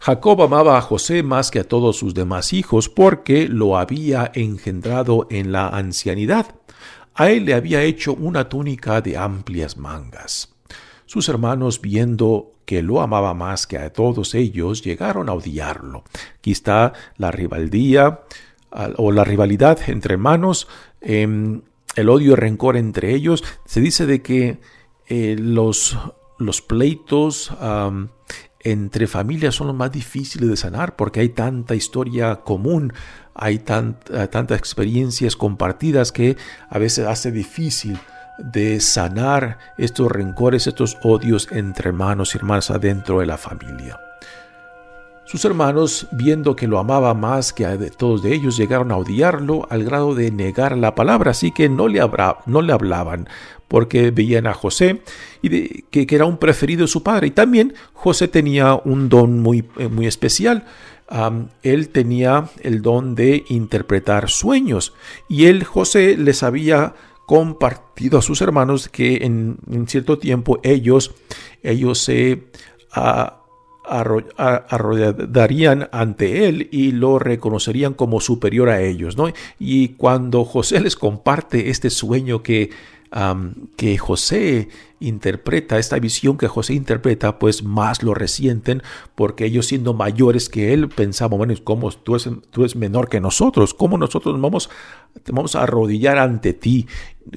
Jacob 0.00 0.40
amaba 0.42 0.78
a 0.78 0.80
José 0.80 1.22
más 1.22 1.50
que 1.50 1.60
a 1.60 1.68
todos 1.68 1.98
sus 1.98 2.14
demás 2.14 2.54
hijos 2.54 2.88
porque 2.88 3.48
lo 3.48 3.76
había 3.76 4.30
engendrado 4.34 5.26
en 5.30 5.52
la 5.52 5.68
ancianidad. 5.68 6.54
A 7.14 7.30
él 7.30 7.44
le 7.44 7.54
había 7.54 7.82
hecho 7.82 8.14
una 8.14 8.48
túnica 8.48 9.02
de 9.02 9.18
amplias 9.18 9.76
mangas. 9.76 10.54
Sus 11.10 11.28
hermanos, 11.28 11.80
viendo 11.80 12.52
que 12.64 12.82
lo 12.82 13.00
amaba 13.00 13.34
más 13.34 13.66
que 13.66 13.76
a 13.78 13.92
todos 13.92 14.32
ellos, 14.36 14.80
llegaron 14.80 15.28
a 15.28 15.32
odiarlo. 15.32 16.04
Aquí 16.38 16.52
está 16.52 16.92
la 17.16 17.32
rivaldía 17.32 18.20
o 18.96 19.10
la 19.10 19.24
rivalidad 19.24 19.80
entre 19.88 20.14
hermanos, 20.14 20.68
em, 21.00 21.62
el 21.96 22.08
odio 22.10 22.34
y 22.34 22.36
rencor 22.36 22.76
entre 22.76 23.12
ellos. 23.12 23.42
Se 23.64 23.80
dice 23.80 24.06
de 24.06 24.22
que 24.22 24.60
eh, 25.08 25.34
los, 25.36 25.98
los, 26.38 26.62
pleitos 26.62 27.52
entre 28.60 29.08
familias 29.08 29.56
son 29.56 29.66
los 29.66 29.74
más 29.74 29.90
difíciles 29.90 30.48
de 30.48 30.56
sanar 30.56 30.94
porque 30.94 31.18
hay 31.18 31.30
tanta 31.30 31.74
historia 31.74 32.36
común, 32.36 32.92
hay 33.34 33.58
tantas 33.58 34.56
experiencias 34.56 35.34
compartidas 35.34 36.12
que 36.12 36.36
a 36.68 36.78
veces 36.78 37.08
hace 37.08 37.32
difícil 37.32 37.98
de 38.42 38.80
sanar 38.80 39.58
estos 39.78 40.10
rencores, 40.10 40.66
estos 40.66 40.98
odios 41.02 41.48
entre 41.50 41.88
hermanos 41.88 42.34
y 42.34 42.38
hermanas 42.38 42.70
adentro 42.70 43.20
de 43.20 43.26
la 43.26 43.36
familia. 43.36 44.00
Sus 45.30 45.44
hermanos, 45.44 46.08
viendo 46.10 46.56
que 46.56 46.66
lo 46.66 46.80
amaba 46.80 47.14
más 47.14 47.52
que 47.52 47.64
a 47.64 47.78
todos 47.90 48.20
de 48.20 48.34
ellos, 48.34 48.56
llegaron 48.56 48.90
a 48.90 48.96
odiarlo 48.96 49.64
al 49.70 49.84
grado 49.84 50.16
de 50.16 50.32
negar 50.32 50.76
la 50.76 50.96
palabra, 50.96 51.30
así 51.30 51.52
que 51.52 51.68
no 51.68 51.86
le, 51.86 52.00
no 52.46 52.62
le 52.62 52.72
hablaban, 52.72 53.28
porque 53.68 54.10
veían 54.10 54.48
a 54.48 54.54
José 54.54 55.02
y 55.40 55.48
de, 55.48 55.84
que, 55.92 56.04
era 56.10 56.24
un 56.24 56.38
preferido 56.38 56.82
de 56.82 56.88
su 56.88 57.04
padre. 57.04 57.28
Y 57.28 57.30
también 57.30 57.74
José 57.92 58.26
tenía 58.26 58.74
un 58.74 59.08
don 59.08 59.38
muy, 59.38 59.64
eh, 59.78 59.86
muy 59.86 60.08
especial. 60.08 60.64
él 61.62 61.88
tenía 61.90 62.50
el 62.64 62.82
don 62.82 63.14
de 63.14 63.44
interpretar 63.50 64.30
sueños 64.30 64.94
y 65.28 65.46
él, 65.46 65.62
José, 65.62 66.16
les 66.16 66.42
había 66.42 66.94
compartido 67.30 68.18
a 68.18 68.22
sus 68.22 68.40
hermanos 68.40 68.88
que 68.88 69.18
en, 69.18 69.56
cierto 69.86 70.18
tiempo 70.18 70.58
ellos, 70.64 71.14
ellos 71.62 72.00
se 72.00 72.48
arrollarían 73.84 75.88
ante 75.92 76.48
él 76.48 76.68
y 76.72 76.90
lo 76.90 77.20
reconocerían 77.20 77.94
como 77.94 78.20
superior 78.20 78.68
a 78.68 78.82
ellos. 78.82 79.16
¿no? 79.16 79.28
Y 79.60 79.90
cuando 79.90 80.44
José 80.44 80.80
les 80.80 80.96
comparte 80.96 81.70
este 81.70 81.88
sueño 81.88 82.42
que 82.42 82.70
que 83.76 83.98
José 83.98 84.68
interpreta, 85.00 85.78
esta 85.78 85.98
visión 85.98 86.36
que 86.36 86.46
José 86.46 86.74
interpreta, 86.74 87.40
pues 87.40 87.64
más 87.64 88.04
lo 88.04 88.14
resienten 88.14 88.82
porque 89.16 89.46
ellos 89.46 89.66
siendo 89.66 89.94
mayores 89.94 90.48
que 90.48 90.72
él 90.72 90.88
pensaban, 90.88 91.38
bueno, 91.38 91.54
¿cómo 91.64 91.90
tú 91.90 92.14
eres, 92.14 92.30
tú 92.50 92.66
menor 92.76 93.08
que 93.08 93.20
nosotros? 93.20 93.74
¿Cómo 93.74 93.98
nosotros 93.98 94.40
vamos, 94.40 94.70
te 95.24 95.32
vamos 95.32 95.56
a 95.56 95.62
arrodillar 95.62 96.18
ante 96.18 96.52
ti? 96.52 96.86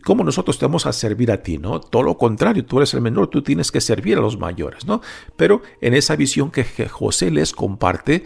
¿Cómo 0.03 0.23
nosotros 0.23 0.59
te 0.59 0.65
vamos 0.65 0.85
a 0.85 0.93
servir 0.93 1.31
a 1.31 1.41
ti? 1.41 1.57
¿no? 1.57 1.79
Todo 1.79 2.03
lo 2.03 2.17
contrario, 2.17 2.65
tú 2.65 2.77
eres 2.77 2.93
el 2.93 3.01
menor, 3.01 3.27
tú 3.27 3.41
tienes 3.41 3.71
que 3.71 3.81
servir 3.81 4.17
a 4.17 4.21
los 4.21 4.37
mayores, 4.37 4.85
¿no? 4.85 5.01
Pero 5.35 5.63
en 5.81 5.95
esa 5.95 6.15
visión 6.15 6.51
que 6.51 6.65
José 6.87 7.31
les 7.31 7.53
comparte, 7.53 8.23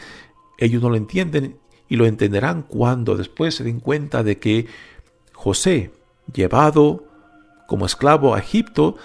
ellos 0.58 0.82
no 0.82 0.89
lo 0.89 0.98
entienden 0.98 1.60
y 1.88 1.96
lo 1.96 2.06
entenderán 2.06 2.63
cuando 2.63 3.16
después 3.16 3.56
se 3.56 3.63
den 3.63 3.80
cuenta 3.80 4.24
de 4.24 4.38
que 4.38 4.68
José, 5.34 5.92
llevado 6.34 7.06
como 7.67 7.86
esclavo 7.86 8.33
a 8.33 8.39
Egipto, 8.39 8.95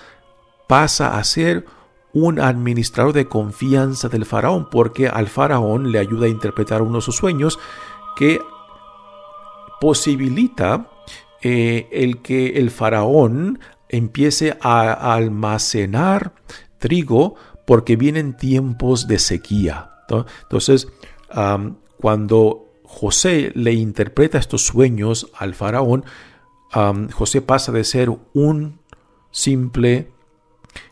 pasa 0.67 1.19
a 1.19 1.25
ser 1.25 1.67
un 2.15 2.41
administrador 2.41 3.13
de 3.13 3.29
confianza 3.29 4.09
del 4.09 4.25
faraón, 4.25 4.69
porque 4.71 5.09
al 5.09 5.29
faraón 5.29 5.93
le 5.93 5.99
ayuda 5.99 6.27
a 6.27 6.31
interpretar 6.31 6.83
uno 6.83 6.97
de 6.97 7.03
sus 7.03 7.17
sueños 7.17 7.59
que 8.17 8.41
posibilita 9.81 10.89
eh, 11.43 11.89
el 11.93 12.23
que 12.23 12.59
el 12.59 12.71
faraón 12.71 13.59
empiece 13.89 14.57
a 14.61 15.15
almacenar 15.15 16.33
trigo 16.79 17.35
porque 17.67 17.97
vienen 17.97 18.37
tiempos 18.37 19.07
de 19.07 19.19
sequía. 19.19 19.91
Entonces, 20.43 20.89
cuando 21.97 22.73
José 22.85 23.53
le 23.55 23.73
interpreta 23.73 24.39
estos 24.39 24.67
sueños 24.67 25.31
al 25.37 25.55
faraón, 25.55 26.05
José 27.13 27.43
pasa 27.43 27.71
de 27.73 27.85
ser 27.85 28.11
un 28.33 28.79
simple 29.31 30.09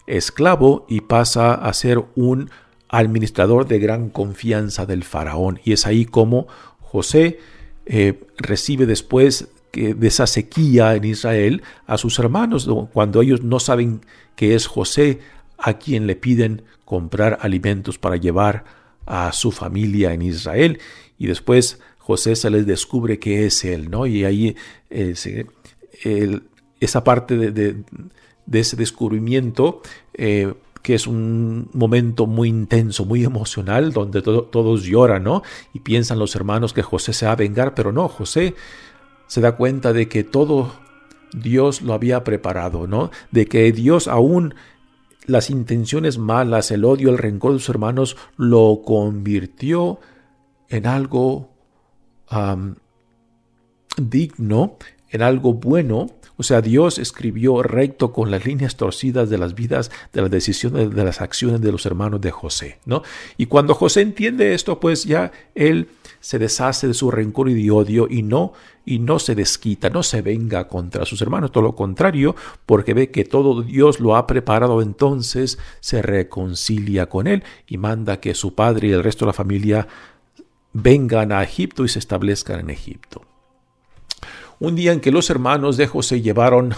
esclavo 0.06 0.84
y 0.88 1.00
pasa 1.00 1.54
a 1.54 1.72
ser 1.72 2.04
un 2.16 2.50
administrador 2.88 3.66
de 3.66 3.78
gran 3.78 4.10
confianza 4.10 4.84
del 4.84 5.04
faraón. 5.04 5.60
Y 5.64 5.72
es 5.72 5.87
ahí 5.87 6.04
como 6.04 6.49
José 6.80 7.38
eh, 7.87 8.20
recibe 8.37 8.87
después 8.87 9.49
que 9.70 9.94
de 9.94 10.08
esa 10.08 10.26
sequía 10.26 10.96
en 10.96 11.04
Israel 11.04 11.62
a 11.87 11.96
sus 11.96 12.18
hermanos, 12.18 12.68
cuando 12.92 13.22
ellos 13.22 13.42
no 13.42 13.60
saben 13.60 14.00
que 14.34 14.54
es 14.54 14.66
José 14.66 15.20
a 15.56 15.75
quien 15.75 16.06
le 16.06 16.16
piden 16.16 16.62
comprar 16.84 17.38
alimentos 17.40 17.99
para 17.99 18.16
llevar 18.16 18.64
a 19.06 19.32
su 19.32 19.52
familia 19.52 20.12
en 20.12 20.22
Israel. 20.22 20.80
Y 21.18 21.28
después 21.28 21.80
José 21.99 22.34
se 22.34 22.50
les 22.50 22.66
descubre 22.66 23.18
que 23.20 23.46
es 23.46 23.64
él, 23.64 23.90
¿no? 23.90 24.06
Y 24.06 24.25
ahí 24.25 24.56
eh, 24.88 25.14
esa 26.80 27.04
parte 27.04 27.37
de, 27.37 27.85
ese 28.52 28.76
descubrimiento, 28.76 29.83
eh, 30.14 30.54
que 30.83 30.95
es 30.95 31.07
un 31.07 31.69
momento 31.73 32.26
muy 32.26 32.49
intenso, 32.49 33.04
muy 33.04 33.25
emocional, 33.25 33.92
donde 33.92 34.23
todos 34.23 34.85
lloran, 34.85 35.25
¿no? 35.25 35.42
Y 35.75 35.80
piensan 35.80 36.19
los 36.19 36.35
hermanos 36.35 36.73
que 36.73 36.83
José 36.83 37.12
se 37.12 37.26
va 37.26 37.33
a 37.33 37.37
vengar, 37.37 37.75
pero 37.75 37.92
no, 37.92 38.09
José 38.09 38.54
se 39.26 39.40
da 39.40 39.57
cuenta 39.57 39.92
de 39.92 40.09
que 40.09 40.25
todo 40.25 40.73
Dios 41.33 41.83
lo 41.83 41.92
había 41.92 42.25
preparado, 42.25 42.87
¿no? 42.87 43.11
De 43.30 43.47
que 43.47 43.71
Dios 43.73 44.09
aún 44.09 44.54
las 45.26 45.50
intenciones 45.50 46.19
malas, 46.19 46.71
el 46.71 46.85
odio, 46.85 47.11
el 47.11 47.19
rencor 47.19 47.52
de 47.52 47.59
sus 47.59 47.69
hermanos, 47.69 48.16
lo 48.37 48.83
convirtió 48.85 50.00
en 50.69 50.87
algo 50.87 51.50
digno, 53.97 54.76
en 55.10 55.22
algo 55.22 55.54
bueno. 55.54 56.10
O 56.36 56.42
sea, 56.42 56.62
Dios 56.62 56.98
escribió 56.98 57.62
recto 57.62 58.12
con 58.12 58.30
las 58.30 58.46
líneas 58.46 58.76
torcidas 58.76 59.28
de 59.28 59.38
las 59.38 59.54
vidas, 59.54 59.90
de 60.12 60.22
las 60.22 60.30
decisiones, 60.30 60.94
de 60.94 61.04
las 61.04 61.20
acciones 61.20 61.60
de 61.60 61.72
los 61.72 61.84
hermanos 61.84 62.20
de 62.20 62.30
José, 62.30 62.78
¿no? 62.86 63.02
Y 63.36 63.46
cuando 63.46 63.74
José 63.74 64.00
entiende 64.00 64.54
esto, 64.54 64.80
pues 64.80 65.04
ya 65.04 65.32
él 65.54 65.88
se 66.20 66.38
deshace 66.38 66.86
de 66.86 66.94
su 66.94 67.10
rencor 67.10 67.48
y 67.48 67.62
de 67.62 67.70
odio 67.70 68.06
y 68.08 68.22
no 68.22 68.52
y 68.84 68.98
no 68.98 69.18
se 69.18 69.34
desquita, 69.34 69.90
no 69.90 70.02
se 70.02 70.22
venga 70.22 70.66
contra 70.66 71.04
sus 71.04 71.20
hermanos, 71.22 71.52
todo 71.52 71.62
lo 71.62 71.76
contrario, 71.76 72.34
porque 72.66 72.94
ve 72.94 73.10
que 73.10 73.24
todo 73.24 73.62
Dios 73.62 74.00
lo 74.00 74.16
ha 74.16 74.26
preparado, 74.26 74.82
entonces 74.82 75.58
se 75.80 76.02
reconcilia 76.02 77.08
con 77.08 77.26
él 77.26 77.44
y 77.66 77.76
manda 77.78 78.20
que 78.20 78.34
su 78.34 78.54
padre 78.54 78.88
y 78.88 78.92
el 78.92 79.04
resto 79.04 79.24
de 79.24 79.28
la 79.28 79.34
familia 79.34 79.86
vengan 80.72 81.32
a 81.32 81.42
Egipto 81.42 81.84
y 81.84 81.88
se 81.88 81.98
establezcan 81.98 82.60
en 82.60 82.70
Egipto. 82.70 83.29
Un 84.60 84.76
día 84.76 84.92
en 84.92 85.00
que 85.00 85.10
los 85.10 85.30
hermanos 85.30 85.78
de 85.78 85.86
José 85.86 86.20
llevaron, 86.20 86.74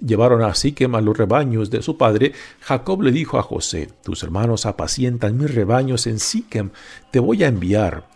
llevaron 0.00 0.42
a 0.42 0.54
Siquem 0.54 0.94
a 0.94 1.02
los 1.02 1.14
rebaños 1.14 1.68
de 1.68 1.82
su 1.82 1.98
padre, 1.98 2.32
Jacob 2.60 3.02
le 3.02 3.12
dijo 3.12 3.38
a 3.38 3.42
José, 3.42 3.90
tus 4.02 4.22
hermanos 4.22 4.64
apacientan 4.64 5.36
mis 5.36 5.54
rebaños 5.54 6.06
en 6.06 6.18
Siquem, 6.18 6.70
te 7.10 7.20
voy 7.20 7.44
a 7.44 7.48
enviar 7.48 8.08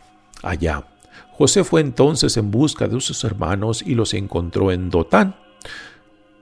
allá. 0.43 0.87
José 1.33 1.63
fue 1.63 1.83
entonces 1.83 2.39
en 2.39 2.51
busca 2.51 2.89
de 2.89 2.99
sus 3.03 3.23
hermanos 3.25 3.83
y 3.85 3.95
los 3.95 4.15
encontró 4.15 4.73
en 4.73 4.89
Dotán. 4.89 5.37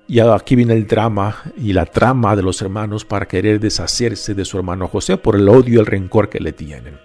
Y 0.06 0.20
aquí 0.20 0.54
viene 0.54 0.74
el 0.74 0.86
drama 0.86 1.42
y 1.56 1.72
la 1.72 1.86
trama 1.86 2.36
de 2.36 2.42
los 2.42 2.62
hermanos 2.62 3.04
para 3.04 3.26
querer 3.26 3.58
deshacerse 3.58 4.32
de 4.32 4.44
su 4.44 4.58
hermano 4.58 4.86
José 4.86 5.16
por 5.16 5.34
el 5.34 5.48
odio 5.48 5.74
y 5.74 5.78
el 5.78 5.86
rencor 5.86 6.28
que 6.28 6.38
le 6.38 6.52
tienen. 6.52 7.00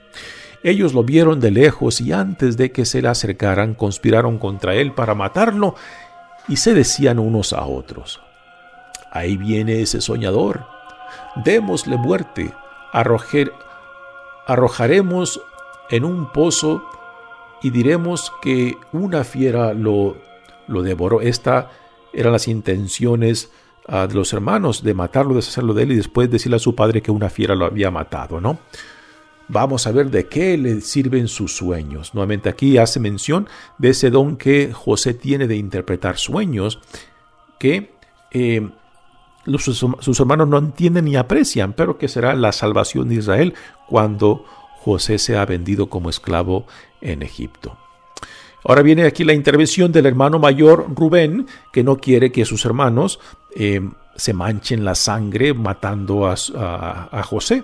Ellos 0.64 0.94
lo 0.94 1.04
vieron 1.04 1.40
de 1.40 1.52
lejos 1.52 2.02
y 2.02 2.12
antes 2.12 2.58
de 2.58 2.72
que 2.72 2.86
se 2.86 3.02
le 3.02 3.08
acercaran 3.08 3.74
conspiraron 3.76 4.38
contra 4.38 4.76
él 4.76 4.94
para 4.94 5.16
matarlo 5.16 5.76
y 6.48 6.58
se 6.58 6.74
decían 6.74 7.20
unos 7.20 7.54
a 7.54 7.66
otros. 7.66 8.20
Ahí 9.12 9.38
viene 9.38 9.82
ese 9.82 10.02
soñador. 10.02 10.66
Démosle 11.44 11.98
muerte. 11.98 12.54
arrojaremos 14.48 15.42
en 15.90 16.04
un 16.04 16.32
pozo 16.32 16.84
y 17.62 17.70
diremos 17.72 18.32
que 18.42 18.78
una 18.92 19.24
fiera 19.24 19.74
lo, 19.74 20.18
lo 20.68 20.82
devoró. 20.82 21.22
Estas 21.22 21.66
eran 22.14 22.34
las 22.34 22.48
intenciones 22.48 23.52
ah, 23.88 24.08
de 24.08 24.16
los 24.16 24.34
hermanos 24.34 24.84
de 24.84 24.94
matarlo, 24.94 25.36
deshacerlo 25.36 25.74
de 25.74 25.84
él 25.84 25.92
y 25.94 25.96
después 25.96 26.30
decirle 26.30 26.58
a 26.58 26.60
su 26.60 26.76
padre 26.76 27.02
que 27.02 27.12
una 27.12 27.30
fiera 27.30 27.56
lo 27.56 27.66
había 27.66 27.92
matado, 27.92 28.40
¿no? 28.42 28.60
Vamos 29.50 29.88
a 29.88 29.92
ver 29.92 30.10
de 30.10 30.28
qué 30.28 30.58
le 30.58 30.80
sirven 30.80 31.28
sus 31.28 31.58
sueños. 31.58 32.14
Nuevamente 32.14 32.48
aquí 32.48 32.78
hace 32.78 33.00
mención 33.00 33.50
de 33.78 33.90
ese 33.90 34.10
don 34.10 34.38
que 34.38 34.72
José 34.72 35.14
tiene 35.14 35.48
de 35.48 35.58
interpretar 35.58 36.18
sueños 36.18 36.80
que 37.60 37.92
eh, 38.32 38.70
sus, 39.58 40.20
hermanos 40.20 40.48
no 40.48 40.60
entienden 40.60 41.06
ni 41.06 41.16
aprecian, 41.16 41.74
pero 41.74 41.98
que 41.98 42.08
será 42.08 42.36
la 42.36 42.52
salvación 42.52 43.10
de 43.10 43.16
Israel 43.16 43.56
cuando 43.88 44.46
José 44.82 45.18
sea 45.18 45.46
vendido 45.46 45.90
como 45.90 46.10
esclavo 46.10 46.66
en 47.02 47.24
Egipto. 47.24 47.76
Ahora 48.64 48.82
viene 48.82 49.06
aquí 49.06 49.24
la 49.24 49.34
intervención 49.34 49.92
del 49.92 50.06
hermano 50.06 50.38
mayor 50.38 50.86
Rubén, 50.94 51.48
que 51.74 51.84
no 51.84 51.98
quiere 51.98 52.32
que 52.32 52.46
sus 52.46 52.66
hermanos 52.66 53.20
eh, 53.56 53.82
se 54.16 54.34
manchen 54.34 54.86
la 54.86 54.96
sangre 54.96 55.54
matando 55.54 56.28
a 56.28 57.24
José. 57.24 57.64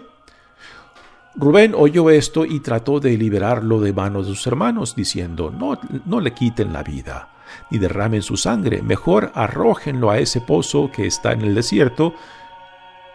Rubén 1.38 1.74
oyó 1.76 2.10
esto 2.10 2.45
y 2.45 2.62
trató 2.62 3.00
de 3.00 3.17
liberarlo 3.17 3.82
de 3.82 3.91
manos 3.91 4.28
de 4.28 4.36
sus 4.36 4.48
hermanos, 4.48 4.95
diciendo, 4.95 5.52
no, 5.52 5.78
no 6.06 6.21
le 6.21 6.34
quiten 6.34 6.71
la 6.71 6.82
vida, 6.82 7.30
ni 7.69 7.78
derramen 7.78 8.21
su 8.21 8.38
sangre, 8.38 8.82
mejor 8.82 9.32
arrójenlo 9.36 10.12
a 10.12 10.19
ese 10.19 10.39
pozo 10.39 10.91
que 10.91 11.08
está 11.08 11.34
en 11.34 11.41
el 11.41 11.56
desierto, 11.56 12.13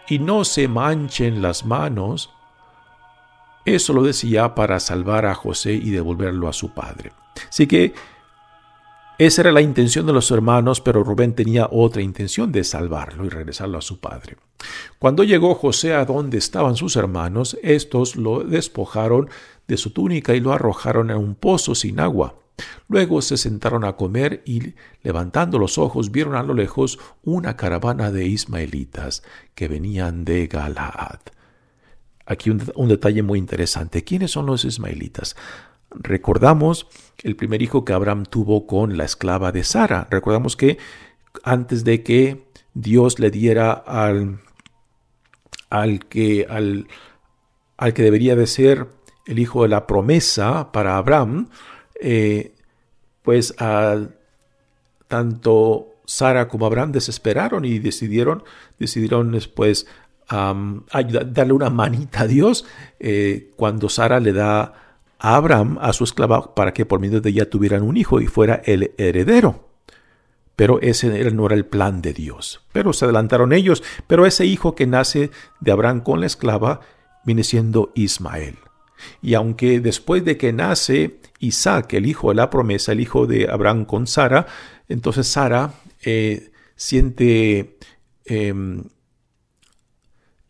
y 0.08 0.18
no 0.18 0.44
se 0.44 0.68
manchen 0.68 1.40
las 1.40 1.64
manos. 1.64 2.30
Eso 3.64 3.92
lo 3.92 4.02
decía 4.02 4.54
para 4.54 4.80
salvar 4.80 5.24
a 5.24 5.34
José 5.34 5.72
y 5.72 5.90
devolverlo 5.90 6.48
a 6.48 6.52
su 6.52 6.70
padre. 6.74 7.12
Así 7.48 7.66
que 7.66 7.94
esa 9.26 9.42
era 9.42 9.52
la 9.52 9.60
intención 9.60 10.06
de 10.06 10.14
los 10.14 10.30
hermanos, 10.30 10.80
pero 10.80 11.04
Rubén 11.04 11.34
tenía 11.34 11.68
otra 11.70 12.00
intención 12.00 12.52
de 12.52 12.64
salvarlo 12.64 13.26
y 13.26 13.28
regresarlo 13.28 13.76
a 13.76 13.82
su 13.82 14.00
padre. 14.00 14.38
Cuando 14.98 15.24
llegó 15.24 15.54
José 15.54 15.92
a 15.92 16.06
donde 16.06 16.38
estaban 16.38 16.74
sus 16.74 16.96
hermanos, 16.96 17.58
estos 17.62 18.16
lo 18.16 18.44
despojaron 18.44 19.28
de 19.68 19.76
su 19.76 19.90
túnica 19.90 20.34
y 20.34 20.40
lo 20.40 20.54
arrojaron 20.54 21.10
en 21.10 21.18
un 21.18 21.34
pozo 21.34 21.74
sin 21.74 22.00
agua. 22.00 22.36
Luego 22.88 23.20
se 23.20 23.36
sentaron 23.36 23.84
a 23.84 23.94
comer 23.94 24.42
y, 24.46 24.72
levantando 25.02 25.58
los 25.58 25.76
ojos, 25.76 26.10
vieron 26.10 26.34
a 26.34 26.42
lo 26.42 26.54
lejos 26.54 26.98
una 27.22 27.58
caravana 27.58 28.10
de 28.10 28.24
ismaelitas 28.24 29.22
que 29.54 29.68
venían 29.68 30.24
de 30.24 30.46
Galaad. 30.46 31.20
Aquí 32.24 32.48
un, 32.48 32.88
detalle 32.88 33.22
muy 33.22 33.38
interesante. 33.38 34.02
¿Quiénes 34.02 34.30
son 34.30 34.46
los 34.46 34.64
ismaelitas? 34.64 35.36
Recordamos 35.90 36.86
el 37.22 37.36
primer 37.36 37.62
hijo 37.62 37.84
que 37.84 37.92
Abraham 37.92 38.24
tuvo 38.24 38.66
con 38.66 38.96
la 38.96 39.04
esclava 39.04 39.52
de 39.52 39.64
Sara. 39.64 40.06
Recordamos 40.10 40.56
que 40.56 40.78
antes 41.42 41.84
de 41.84 42.02
que 42.02 42.44
Dios 42.74 43.18
le 43.18 43.30
diera 43.30 43.72
al, 43.72 44.40
al, 45.68 46.06
que, 46.06 46.46
al, 46.48 46.86
al 47.76 47.94
que 47.94 48.02
debería 48.02 48.36
de 48.36 48.46
ser 48.46 48.86
el 49.26 49.38
hijo 49.38 49.62
de 49.62 49.68
la 49.68 49.86
promesa 49.86 50.72
para 50.72 50.96
Abraham, 50.96 51.48
eh, 52.00 52.54
pues 53.22 53.54
tanto 55.08 55.94
Sara 56.04 56.48
como 56.48 56.66
Abraham 56.66 56.92
desesperaron 56.92 57.64
y 57.64 57.78
decidieron, 57.78 58.42
decidieron 58.78 59.32
después 59.32 59.86
darle 60.28 61.52
una 61.52 61.70
manita 61.70 62.22
a 62.22 62.26
Dios 62.26 62.64
eh, 63.00 63.50
cuando 63.56 63.88
Sara 63.88 64.20
le 64.20 64.32
da 64.32 64.89
a 65.20 65.36
Abraham, 65.36 65.78
a 65.80 65.92
su 65.92 66.04
esclava, 66.04 66.54
para 66.54 66.72
que 66.72 66.86
por 66.86 66.98
medio 66.98 67.20
de 67.20 67.30
ella 67.30 67.48
tuvieran 67.48 67.82
un 67.82 67.96
hijo 67.96 68.20
y 68.20 68.26
fuera 68.26 68.62
el 68.64 68.94
heredero. 68.98 69.68
Pero 70.56 70.80
ese 70.80 71.30
no 71.30 71.46
era 71.46 71.54
el 71.54 71.66
plan 71.66 72.02
de 72.02 72.12
Dios. 72.12 72.62
Pero 72.72 72.92
se 72.92 73.04
adelantaron 73.04 73.52
ellos. 73.52 73.82
Pero 74.06 74.26
ese 74.26 74.44
hijo 74.44 74.74
que 74.74 74.86
nace 74.86 75.30
de 75.60 75.72
Abraham 75.72 76.00
con 76.00 76.20
la 76.20 76.26
esclava 76.26 76.80
viene 77.24 77.44
siendo 77.44 77.92
Ismael. 77.94 78.56
Y 79.22 79.34
aunque 79.34 79.80
después 79.80 80.24
de 80.24 80.36
que 80.36 80.52
nace 80.52 81.20
Isaac, 81.38 81.94
el 81.94 82.06
hijo 82.06 82.28
de 82.28 82.34
la 82.34 82.50
promesa, 82.50 82.92
el 82.92 83.00
hijo 83.00 83.26
de 83.26 83.48
Abraham 83.50 83.84
con 83.86 84.06
Sara, 84.06 84.46
entonces 84.88 85.26
Sara 85.26 85.72
eh, 86.02 86.50
siente 86.76 87.78
em, 88.24 88.84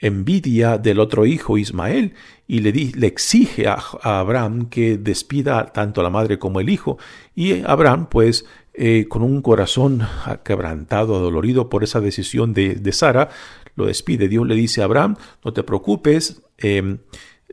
envidia 0.00 0.78
del 0.78 0.98
otro 0.98 1.26
hijo 1.26 1.58
Ismael 1.58 2.14
y 2.48 2.60
le, 2.60 2.72
le 2.72 3.06
exige 3.06 3.68
a, 3.68 3.78
Abraham 4.02 4.68
que 4.68 4.98
despida 4.98 5.66
tanto 5.66 6.00
a 6.00 6.04
la 6.04 6.10
madre 6.10 6.38
como 6.38 6.60
el 6.60 6.68
hijo. 6.68 6.98
Y 7.34 7.62
Abraham, 7.62 8.08
pues, 8.10 8.46
eh, 8.74 9.06
con 9.08 9.22
un 9.22 9.42
corazón 9.42 10.02
quebrantado, 10.44 11.14
adolorido 11.14 11.68
por 11.68 11.84
esa 11.84 12.00
decisión 12.00 12.54
de, 12.54 12.92
Sara, 12.92 13.28
lo 13.76 13.86
despide. 13.86 14.28
Dios 14.28 14.46
le 14.46 14.54
dice 14.54 14.80
a 14.80 14.86
Abraham, 14.86 15.16
no 15.44 15.52
te 15.52 15.62
preocupes, 15.62 16.42
em, 16.58 16.98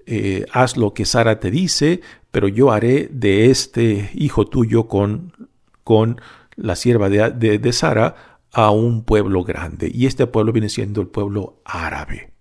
eh, 0.05 0.45
haz 0.51 0.77
lo 0.77 0.93
que 0.93 1.05
Sara 1.05 1.39
te 1.39 1.51
dice, 1.51 2.01
pero 2.31 2.47
yo 2.47 2.71
haré 2.71 3.09
de 3.11 3.51
este 3.51 4.09
hijo 4.13 4.47
tuyo 4.47 4.87
con, 4.87 5.33
con 5.83 6.21
la 6.55 6.75
sierva 6.75 7.09
de, 7.09 7.29
de, 7.31 7.59
de 7.59 7.73
Sara 7.73 8.15
a 8.51 8.71
un 8.71 9.03
pueblo 9.03 9.43
grande. 9.43 9.91
Y 9.93 10.05
este 10.05 10.27
pueblo 10.27 10.53
viene 10.53 10.69
siendo 10.69 11.01
el 11.01 11.07
pueblo 11.07 11.61
árabe. 11.65 12.36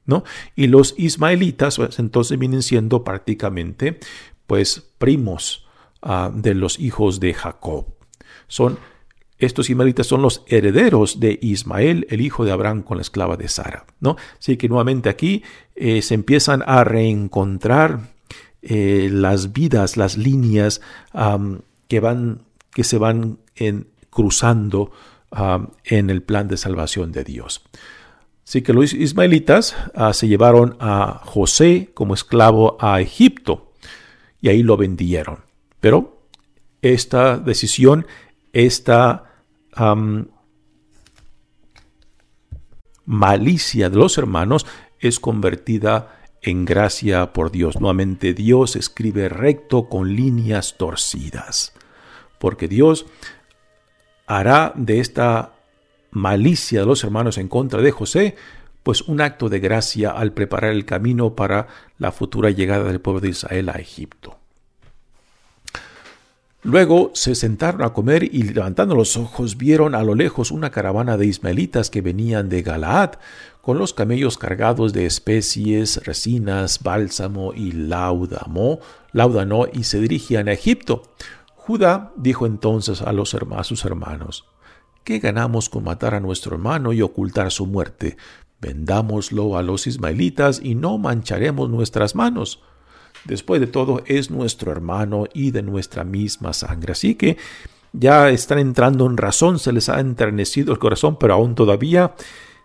Y 0.54 0.68
los 0.68 0.94
ismaelitas 0.96 1.76
pues, 1.76 1.98
entonces 1.98 2.38
vienen 2.38 2.62
siendo 2.62 3.04
prácticamente 3.04 3.98
pues 4.46 4.82
primos 4.98 5.66
ah, 6.02 6.30
de 6.32 6.54
los 6.54 6.78
hijos 6.78 7.20
de 7.20 7.34
Jacob. 7.34 7.86
Son 8.48 8.78
estos 9.38 9.68
ismaelitas 9.68 10.06
son 10.06 10.22
los 10.22 10.44
herederos 10.46 11.20
de 11.20 11.38
Ismael, 11.42 12.06
el 12.08 12.22
hijo 12.22 12.46
de 12.46 12.52
Abraham 12.52 12.82
con 12.82 12.96
la 12.96 13.02
esclava 13.02 13.36
de 13.36 13.48
Sara. 13.48 13.84
¿no? 14.00 14.16
Así 14.38 14.56
que 14.56 14.68
nuevamente 14.68 15.10
aquí 15.10 15.42
eh, 15.74 16.00
se 16.00 16.14
empiezan 16.14 16.62
a 16.66 16.84
reencontrar 16.84 18.14
eh, 18.62 19.10
las 19.12 19.52
vidas, 19.52 19.98
las 19.98 20.16
líneas 20.16 20.80
que, 21.88 22.00
van, 22.00 22.42
que 22.72 22.82
se 22.82 22.96
van 22.96 23.38
cruzando 24.08 24.90
en 25.84 26.08
el 26.08 26.22
plan 26.22 26.48
de 26.48 26.56
salvación 26.56 27.12
de 27.12 27.24
Dios. 27.24 27.62
Así 28.46 28.62
que 28.62 28.72
los 28.72 28.92
ismaelitas 28.92 29.74
ah, 29.94 30.12
se 30.12 30.28
llevaron 30.28 30.76
a 30.78 31.20
José 31.24 31.90
como 31.94 32.14
esclavo 32.14 32.76
a 32.80 33.00
Egipto 33.00 33.72
y 34.40 34.48
ahí 34.48 34.62
lo 34.62 34.76
vendieron. 34.76 35.40
Pero 35.80 36.28
esta 36.80 37.38
decisión, 37.38 38.06
esta 38.52 39.24
malicia 43.04 43.90
de 43.90 43.96
los 43.96 44.16
hermanos 44.16 44.64
es 45.00 45.18
convertida 45.18 46.20
en 46.40 46.64
gracia 46.64 47.32
por 47.32 47.50
Dios. 47.50 47.80
Nuevamente 47.80 48.32
Dios 48.32 48.76
escribe 48.76 49.28
recto 49.28 49.88
con 49.88 50.14
líneas 50.14 50.76
torcidas, 50.78 51.72
porque 52.38 52.68
Dios 52.68 53.06
hará 54.26 54.72
de 54.76 55.00
esta 55.00 55.55
malicia 56.16 56.80
de 56.80 56.86
los 56.86 57.04
hermanos 57.04 57.36
en 57.36 57.48
contra 57.48 57.82
de 57.82 57.90
José, 57.90 58.36
pues 58.82 59.02
un 59.02 59.20
acto 59.20 59.48
de 59.48 59.60
gracia 59.60 60.10
al 60.10 60.32
preparar 60.32 60.72
el 60.72 60.86
camino 60.86 61.34
para 61.34 61.68
la 61.98 62.10
futura 62.10 62.50
llegada 62.50 62.84
del 62.84 63.00
pueblo 63.00 63.20
de 63.20 63.28
Israel 63.28 63.68
a 63.68 63.72
Egipto. 63.72 64.38
Luego 66.62 67.10
se 67.14 67.34
sentaron 67.34 67.82
a 67.82 67.92
comer 67.92 68.24
y 68.24 68.42
levantando 68.42 68.96
los 68.96 69.16
ojos 69.16 69.56
vieron 69.56 69.94
a 69.94 70.02
lo 70.02 70.14
lejos 70.14 70.50
una 70.50 70.70
caravana 70.70 71.16
de 71.16 71.26
ismaelitas 71.26 71.90
que 71.90 72.00
venían 72.00 72.48
de 72.48 72.62
Galaad, 72.62 73.10
con 73.60 73.78
los 73.78 73.92
camellos 73.92 74.38
cargados 74.38 74.92
de 74.92 75.06
especies, 75.06 76.04
resinas, 76.04 76.82
bálsamo 76.82 77.52
y 77.52 77.72
laudamo, 77.72 78.80
laudano, 79.12 79.66
y 79.72 79.84
se 79.84 80.00
dirigían 80.00 80.48
a 80.48 80.52
Egipto. 80.52 81.02
Judá 81.54 82.12
dijo 82.16 82.46
entonces 82.46 83.02
a, 83.02 83.12
sus 83.64 83.84
hermanos, 83.84 84.44
¿qué 85.06 85.20
ganamos 85.20 85.70
con 85.70 85.84
matar 85.84 86.16
a 86.16 86.20
nuestro 86.20 86.56
hermano 86.56 86.92
y 86.92 87.00
ocultar 87.00 87.52
su 87.52 87.64
muerte? 87.64 88.16
Vendámoslo 88.60 89.56
a 89.56 89.62
los 89.62 89.86
ismaelitas 89.86 90.60
y 90.60 90.74
no 90.74 90.98
mancharemos 90.98 91.70
nuestras 91.70 92.16
manos. 92.16 92.60
Después 93.24 93.60
de 93.60 93.68
todo, 93.68 94.02
es 94.06 94.32
nuestro 94.32 94.72
hermano 94.72 95.26
y 95.32 95.52
de 95.52 95.62
nuestra 95.62 96.02
misma 96.02 96.52
sangre. 96.52 96.92
Así 96.92 97.14
que 97.14 97.36
ya 97.92 98.30
están 98.30 98.58
entrando 98.58 99.06
en 99.06 99.16
razón, 99.16 99.60
se 99.60 99.72
les 99.72 99.88
ha 99.88 100.00
enternecido 100.00 100.72
el 100.72 100.80
corazón, 100.80 101.18
pero 101.20 101.34
aún 101.34 101.54
todavía 101.54 102.14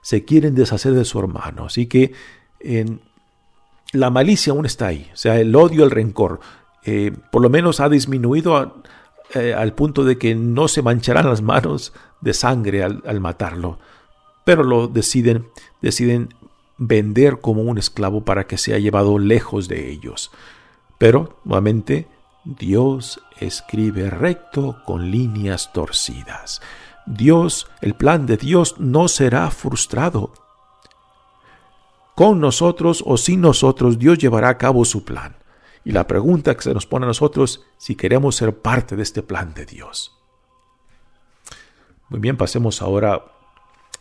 se 0.02 0.26
quieren 0.26 0.56
deshacer 0.56 0.94
de 0.94 1.06
su 1.06 1.20
hermano. 1.20 1.66
Así 1.66 1.86
que 1.86 2.12
la 3.94 4.10
malicia 4.10 4.52
aún 4.52 4.66
está 4.66 4.88
ahí, 4.88 5.10
o 5.14 5.16
sea, 5.16 5.40
el 5.40 5.56
odio, 5.56 5.84
el 5.84 5.92
rencor, 5.92 6.40
eh, 6.86 7.12
por 7.32 7.44
lo 7.44 7.52
menos 7.52 7.80
ha 7.80 7.90
disminuido 7.90 8.82
eh, 9.34 9.54
al 9.54 9.74
punto 9.74 10.04
de 10.04 10.18
que 10.18 10.36
no 10.36 10.68
se 10.68 10.82
mancharán 10.82 11.30
las 11.30 11.42
manos 11.42 11.94
de 12.22 12.34
sangre 12.34 12.84
al, 12.84 13.04
al 13.06 13.20
matarlo, 13.20 13.80
pero 14.44 14.64
lo 14.64 14.88
deciden, 14.88 15.48
deciden 15.82 16.34
vender 16.78 17.40
como 17.40 17.62
un 17.62 17.78
esclavo 17.78 18.26
para 18.26 18.48
que 18.48 18.58
sea 18.58 18.80
llevado 18.80 19.20
lejos 19.20 19.68
de 19.68 19.92
ellos. 19.92 20.32
Pero, 20.98 21.38
nuevamente, 21.46 22.08
Dios 22.44 23.22
escribe 23.40 24.10
recto 24.10 24.78
con 24.86 25.12
líneas 25.12 25.72
torcidas. 25.74 26.62
Dios, 27.06 27.68
el 27.82 27.94
plan 27.94 28.26
de 28.26 28.38
Dios 28.38 28.76
no 28.80 29.08
será 29.08 29.50
frustrado. 29.52 30.32
Con 32.16 32.40
nosotros 32.40 33.04
o 33.06 33.18
sin 33.18 33.42
nosotros, 33.42 34.00
Dios 34.00 34.18
llevará 34.18 34.50
a 34.50 34.58
cabo 34.58 34.86
su 34.86 35.04
plan. 35.04 35.36
Y 35.84 35.92
la 35.92 36.08
pregunta 36.08 36.56
que 36.56 36.62
se 36.62 36.74
nos 36.74 36.86
pone 36.86 37.06
a 37.06 37.08
nosotros, 37.08 37.64
si 37.78 37.96
queremos 37.96 38.36
ser 38.36 38.56
parte 38.56 38.96
de 38.96 39.04
este 39.04 39.24
plan 39.24 39.54
de 39.54 39.66
Dios. 39.66 40.16
Muy 42.10 42.20
bien, 42.20 42.38
pasemos 42.38 42.82
ahora 42.82 43.26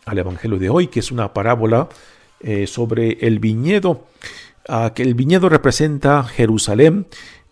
al 0.05 0.17
Evangelio 0.17 0.59
de 0.59 0.69
hoy, 0.69 0.87
que 0.87 0.99
es 0.99 1.11
una 1.11 1.33
parábola 1.33 1.89
eh, 2.39 2.67
sobre 2.67 3.13
el 3.25 3.39
viñedo, 3.39 4.05
que 4.93 5.03
el 5.03 5.15
viñedo 5.15 5.49
representa 5.49 6.23
Jerusalén, 6.23 7.07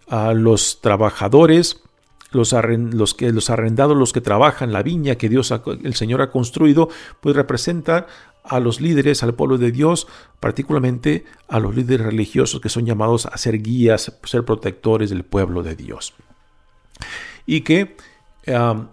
a 0.10 0.34
los 0.34 0.82
trabajadores, 0.82 1.82
los, 2.32 2.54
los, 2.54 3.14
que, 3.14 3.32
los 3.32 3.50
arrendados, 3.50 3.98
los 3.98 4.14
que 4.14 4.22
trabajan 4.22 4.74
la 4.74 4.84
viña 4.84 5.16
que 5.16 5.30
Dios, 5.30 5.54
el 5.84 5.96
Señor 5.96 6.22
ha 6.22 6.32
construido, 6.32 6.90
pues 7.22 7.36
representan 7.36 8.06
a 8.44 8.60
los 8.60 8.82
líderes, 8.82 9.22
al 9.24 9.36
pueblo 9.36 9.58
de 9.58 9.72
Dios, 9.72 10.08
particularmente 10.40 11.26
a 11.48 11.60
los 11.60 11.76
líderes 11.76 12.06
religiosos 12.06 12.62
que 12.62 12.70
son 12.70 12.86
llamados 12.86 13.26
a 13.26 13.38
ser 13.38 13.62
guías, 13.62 14.18
ser 14.24 14.46
protectores 14.46 15.10
del 15.10 15.24
pueblo 15.24 15.64
de 15.64 15.76
Dios. 15.76 16.14
Y 17.46 17.62
que 17.62 17.96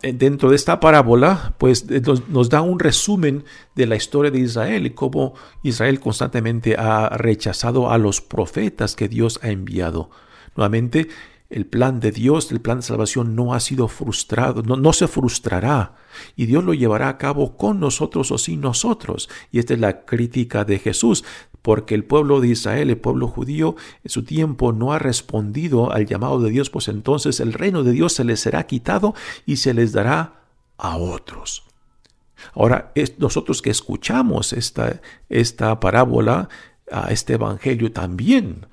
dentro 0.03 0.51
de 0.51 0.57
esta 0.57 0.81
parábola, 0.81 1.55
pues 1.59 1.87
eh, 1.89 2.03
nos, 2.29 2.51
da 2.51 2.61
un 2.61 2.79
resumen 2.79 3.45
de 3.75 3.87
la 3.87 3.97
historia 3.97 4.31
de 4.31 4.41
Israel 4.41 4.87
y 4.87 4.91
cómo 4.91 5.35
Israel 5.63 6.01
constantemente 6.01 6.77
ha 6.77 7.09
rechazado 7.17 7.91
a 7.91 7.99
los 7.99 8.21
profetas 8.21 8.97
que 8.97 9.09
Dios 9.09 9.41
ha 9.43 9.49
enviado. 9.49 10.11
Nuevamente, 10.57 11.09
el 11.49 11.67
plan 11.67 12.01
de 12.01 12.11
Dios, 12.11 12.51
el 12.51 12.61
plan 12.61 12.79
de 12.79 12.83
salvación 12.83 13.37
no 13.37 13.55
ha 13.55 13.61
sido 13.61 13.89
frustrado, 13.89 14.63
no, 14.63 14.77
no, 14.77 14.93
se 14.93 15.07
frustrará 15.07 15.95
y 16.35 16.47
Dios 16.47 16.65
lo 16.65 16.75
llevará 16.75 17.09
a 17.09 17.19
cabo 17.19 17.57
con 17.57 17.79
nosotros 17.79 18.31
o 18.31 18.39
sin 18.39 18.61
nosotros. 18.61 19.29
Y 19.53 19.59
esta 19.59 19.75
es 19.75 19.81
la 19.81 20.05
crítica 20.05 20.65
de 20.65 20.79
Jesús 20.79 21.25
porque 21.63 21.95
el 21.95 22.05
pueblo 22.05 22.41
de 22.41 22.49
Israel, 22.49 22.91
el 22.91 22.99
pueblo 22.99 23.29
judío, 23.29 23.77
en 24.05 24.11
su 24.11 24.25
tiempo 24.25 24.73
no 24.73 24.93
ha 24.93 24.99
respondido 24.99 25.93
al 25.93 26.07
llamado 26.07 26.41
de 26.41 26.51
Dios, 26.51 26.71
pues 26.71 26.89
entonces 26.89 27.41
el 27.41 27.53
reino 27.53 27.83
de 27.83 27.93
Dios 27.93 28.13
se 28.13 28.25
les 28.25 28.41
será 28.41 28.67
quitado 28.67 29.15
y 29.47 29.57
se 29.57 29.75
les 29.75 29.93
dará 29.93 30.45
a 30.79 30.97
otros. 30.97 31.65
Ahora, 32.55 32.93
nosotros 33.19 33.63
que 33.63 33.71
escuchamos 33.71 34.53
esta, 34.53 35.01
esta 35.29 35.81
parábola, 35.81 36.49
a 36.91 37.13
este 37.13 37.35
evangelio 37.35 37.91
también, 37.93 38.67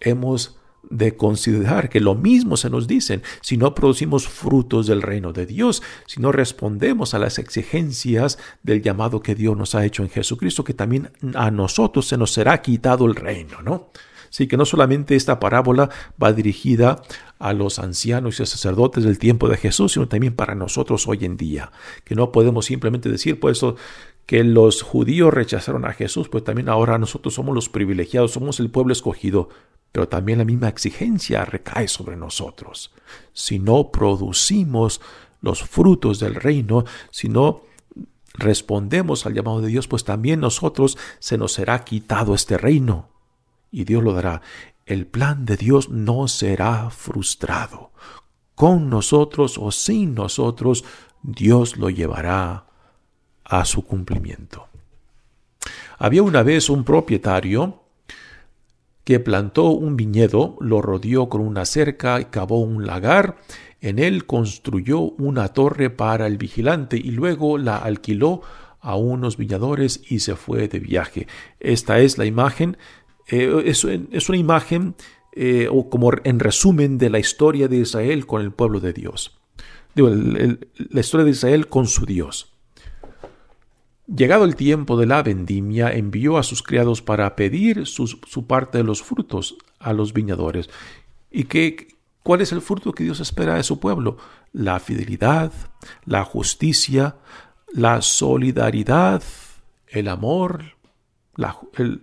hemos 0.00 0.57
de 0.90 1.16
considerar 1.16 1.88
que 1.88 2.00
lo 2.00 2.14
mismo 2.14 2.56
se 2.56 2.70
nos 2.70 2.86
dicen 2.86 3.22
si 3.40 3.56
no 3.56 3.74
producimos 3.74 4.28
frutos 4.28 4.86
del 4.86 5.02
reino 5.02 5.32
de 5.32 5.46
Dios, 5.46 5.82
si 6.06 6.20
no 6.20 6.32
respondemos 6.32 7.14
a 7.14 7.18
las 7.18 7.38
exigencias 7.38 8.38
del 8.62 8.82
llamado 8.82 9.20
que 9.20 9.34
Dios 9.34 9.56
nos 9.56 9.74
ha 9.74 9.84
hecho 9.84 10.02
en 10.02 10.10
Jesucristo, 10.10 10.64
que 10.64 10.74
también 10.74 11.10
a 11.34 11.50
nosotros 11.50 12.06
se 12.06 12.16
nos 12.16 12.32
será 12.32 12.62
quitado 12.62 13.06
el 13.06 13.14
reino, 13.14 13.62
¿no? 13.62 13.90
Así 14.30 14.46
que 14.46 14.56
no 14.56 14.64
solamente 14.64 15.16
esta 15.16 15.40
parábola 15.40 15.88
va 16.22 16.32
dirigida 16.32 17.02
a 17.38 17.52
los 17.52 17.78
ancianos 17.78 18.40
y 18.40 18.46
sacerdotes 18.46 19.04
del 19.04 19.18
tiempo 19.18 19.48
de 19.48 19.56
Jesús, 19.56 19.92
sino 19.92 20.08
también 20.08 20.34
para 20.34 20.54
nosotros 20.54 21.06
hoy 21.08 21.24
en 21.24 21.36
día, 21.36 21.72
que 22.04 22.14
no 22.14 22.30
podemos 22.30 22.66
simplemente 22.66 23.08
decir, 23.08 23.40
pues 23.40 23.58
eso, 23.58 23.76
que 24.26 24.44
los 24.44 24.82
judíos 24.82 25.32
rechazaron 25.32 25.86
a 25.86 25.94
Jesús, 25.94 26.28
pues 26.28 26.44
también 26.44 26.68
ahora 26.68 26.98
nosotros 26.98 27.32
somos 27.32 27.54
los 27.54 27.70
privilegiados, 27.70 28.32
somos 28.32 28.60
el 28.60 28.70
pueblo 28.70 28.92
escogido 28.92 29.48
pero 29.92 30.08
también 30.08 30.38
la 30.38 30.44
misma 30.44 30.68
exigencia 30.68 31.44
recae 31.44 31.88
sobre 31.88 32.16
nosotros. 32.16 32.92
Si 33.32 33.58
no 33.58 33.90
producimos 33.90 35.00
los 35.40 35.62
frutos 35.62 36.20
del 36.20 36.34
reino, 36.34 36.84
si 37.10 37.28
no 37.28 37.62
respondemos 38.34 39.26
al 39.26 39.34
llamado 39.34 39.60
de 39.60 39.68
Dios, 39.68 39.88
pues 39.88 40.04
también 40.04 40.40
nosotros 40.40 40.96
se 41.18 41.38
nos 41.38 41.52
será 41.52 41.84
quitado 41.84 42.34
este 42.34 42.58
reino. 42.58 43.08
Y 43.70 43.84
Dios 43.84 44.02
lo 44.02 44.12
dará. 44.12 44.42
El 44.86 45.06
plan 45.06 45.44
de 45.44 45.56
Dios 45.56 45.90
no 45.90 46.28
será 46.28 46.90
frustrado. 46.90 47.90
Con 48.54 48.88
nosotros 48.90 49.58
o 49.58 49.70
sin 49.70 50.14
nosotros, 50.14 50.84
Dios 51.22 51.76
lo 51.76 51.90
llevará 51.90 52.66
a 53.44 53.64
su 53.64 53.84
cumplimiento. 53.84 54.68
Había 55.98 56.22
una 56.22 56.42
vez 56.42 56.70
un 56.70 56.84
propietario 56.84 57.82
que 59.08 59.20
plantó 59.20 59.70
un 59.70 59.96
viñedo, 59.96 60.58
lo 60.60 60.82
rodeó 60.82 61.30
con 61.30 61.40
una 61.40 61.64
cerca 61.64 62.20
y 62.20 62.26
cavó 62.26 62.60
un 62.60 62.86
lagar, 62.86 63.38
en 63.80 63.98
él 63.98 64.26
construyó 64.26 65.00
una 65.00 65.48
torre 65.48 65.88
para 65.88 66.26
el 66.26 66.36
vigilante 66.36 66.98
y 66.98 67.12
luego 67.12 67.56
la 67.56 67.78
alquiló 67.78 68.42
a 68.80 68.96
unos 68.96 69.38
viñadores 69.38 70.02
y 70.10 70.18
se 70.18 70.36
fue 70.36 70.68
de 70.68 70.78
viaje. 70.78 71.26
Esta 71.58 72.00
es 72.00 72.18
la 72.18 72.26
imagen, 72.26 72.76
eh, 73.28 73.62
es, 73.64 74.28
una 74.28 74.36
imagen 74.36 74.94
eh, 75.32 75.68
o 75.72 75.88
como 75.88 76.10
en 76.22 76.38
resumen 76.38 76.98
de 76.98 77.08
la 77.08 77.18
historia 77.18 77.66
de 77.66 77.78
Israel 77.78 78.26
con 78.26 78.42
el 78.42 78.52
pueblo 78.52 78.78
de 78.78 78.92
Dios. 78.92 79.40
la 79.94 81.00
historia 81.00 81.24
de 81.24 81.30
Israel 81.30 81.68
con 81.68 81.86
su 81.86 82.04
Dios. 82.04 82.47
Llegado 84.14 84.44
el 84.44 84.56
tiempo 84.56 84.96
de 84.96 85.06
la 85.06 85.22
vendimia, 85.22 85.92
envió 85.92 86.38
a 86.38 86.42
sus 86.42 86.62
criados 86.62 87.02
para 87.02 87.36
pedir 87.36 87.86
su 87.86 88.46
parte 88.46 88.78
de 88.78 88.84
los 88.84 89.02
frutos 89.02 89.56
a 89.78 89.92
los 89.92 90.12
viñadores. 90.14 90.70
¿Y 91.30 91.44
qué, 91.44 91.98
¿Cuál 92.28 92.42
es 92.42 92.52
el 92.52 92.60
fruto 92.60 92.92
que 92.92 93.04
Dios 93.04 93.20
espera 93.20 93.54
de 93.54 93.62
su 93.62 93.80
pueblo? 93.80 94.18
La 94.52 94.80
fidelidad, 94.80 95.50
la 96.04 96.24
justicia, 96.24 97.16
la 97.72 98.02
solidaridad, 98.02 99.22
el 99.86 100.08
amor, 100.08 100.76
el, 101.78 102.02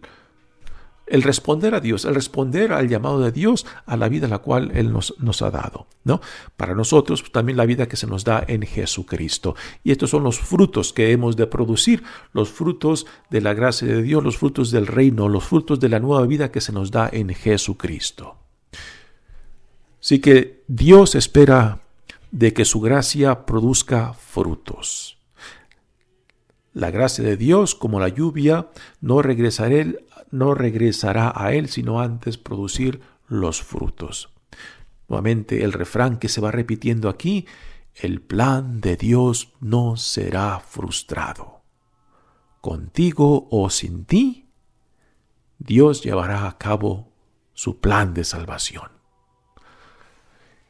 el 1.08 1.24
responder 1.24 1.76
a 1.76 1.80
Dios, 1.80 2.06
el 2.06 2.16
responder 2.16 2.74
al 2.74 2.90
llamado 2.90 3.20
de 3.20 3.32
Dios 3.32 3.66
a 3.86 3.98
la 3.98 4.10
vida 4.10 4.28
la 4.28 4.40
cual 4.40 4.72
Él 4.74 4.92
nos, 4.92 5.16
nos 5.20 5.42
ha 5.42 5.52
dado. 5.52 5.88
¿no? 6.04 6.22
Para 6.56 6.76
nosotros 6.76 7.22
pues, 7.22 7.32
también 7.32 7.58
la 7.58 7.66
vida 7.66 7.88
que 7.88 7.98
se 7.98 8.08
nos 8.08 8.24
da 8.24 8.44
en 8.48 8.62
Jesucristo. 8.62 9.56
Y 9.84 9.92
estos 9.92 10.10
son 10.10 10.24
los 10.24 10.40
frutos 10.40 10.94
que 10.94 11.12
hemos 11.12 11.36
de 11.36 11.48
producir, 11.48 12.04
los 12.32 12.50
frutos 12.50 13.06
de 13.30 13.42
la 13.42 13.54
gracia 13.54 13.88
de 13.88 14.02
Dios, 14.02 14.24
los 14.24 14.38
frutos 14.38 14.72
del 14.72 14.88
reino, 14.88 15.28
los 15.28 15.44
frutos 15.44 15.80
de 15.80 15.90
la 15.90 16.00
nueva 16.00 16.26
vida 16.26 16.52
que 16.52 16.62
se 16.62 16.72
nos 16.72 16.92
da 16.92 17.10
en 17.12 17.30
Jesucristo. 17.30 18.38
Así 20.00 20.20
que 20.20 20.64
Dios 20.68 21.16
espera 21.16 21.82
de 22.32 22.54
que 22.54 22.66
su 22.66 22.80
gracia 22.80 23.46
produzca 23.46 24.14
frutos. 24.14 25.18
La 26.76 26.92
gracia 26.92 27.24
de 27.24 27.38
Dios, 27.38 27.74
como 27.74 28.02
la 28.02 28.10
lluvia, 28.10 28.68
no 29.00 29.22
regresará, 29.22 31.34
a 31.34 31.54
Él, 31.54 31.70
sino 31.70 32.02
antes 32.02 32.38
producir 32.38 33.00
los 33.30 33.62
frutos. 33.62 34.34
Nuevamente 35.08 35.64
el 35.64 35.72
refrán 35.72 36.20
que 36.20 36.28
se 36.28 36.42
va 36.42 36.52
repitiendo 36.52 37.08
aquí, 37.08 37.48
el 37.94 38.20
plan 38.20 38.82
de 38.82 38.98
Dios 38.98 39.54
no 39.62 39.96
será 39.96 40.60
frustrado. 40.60 41.62
Contigo 42.60 43.48
o 43.52 43.70
sin 43.70 44.04
ti, 44.04 44.50
Dios 45.58 46.04
llevará 46.04 46.46
a 46.46 46.58
cabo 46.58 47.14
su 47.54 47.80
plan 47.80 48.14
de 48.14 48.26
salvación. 48.26 48.95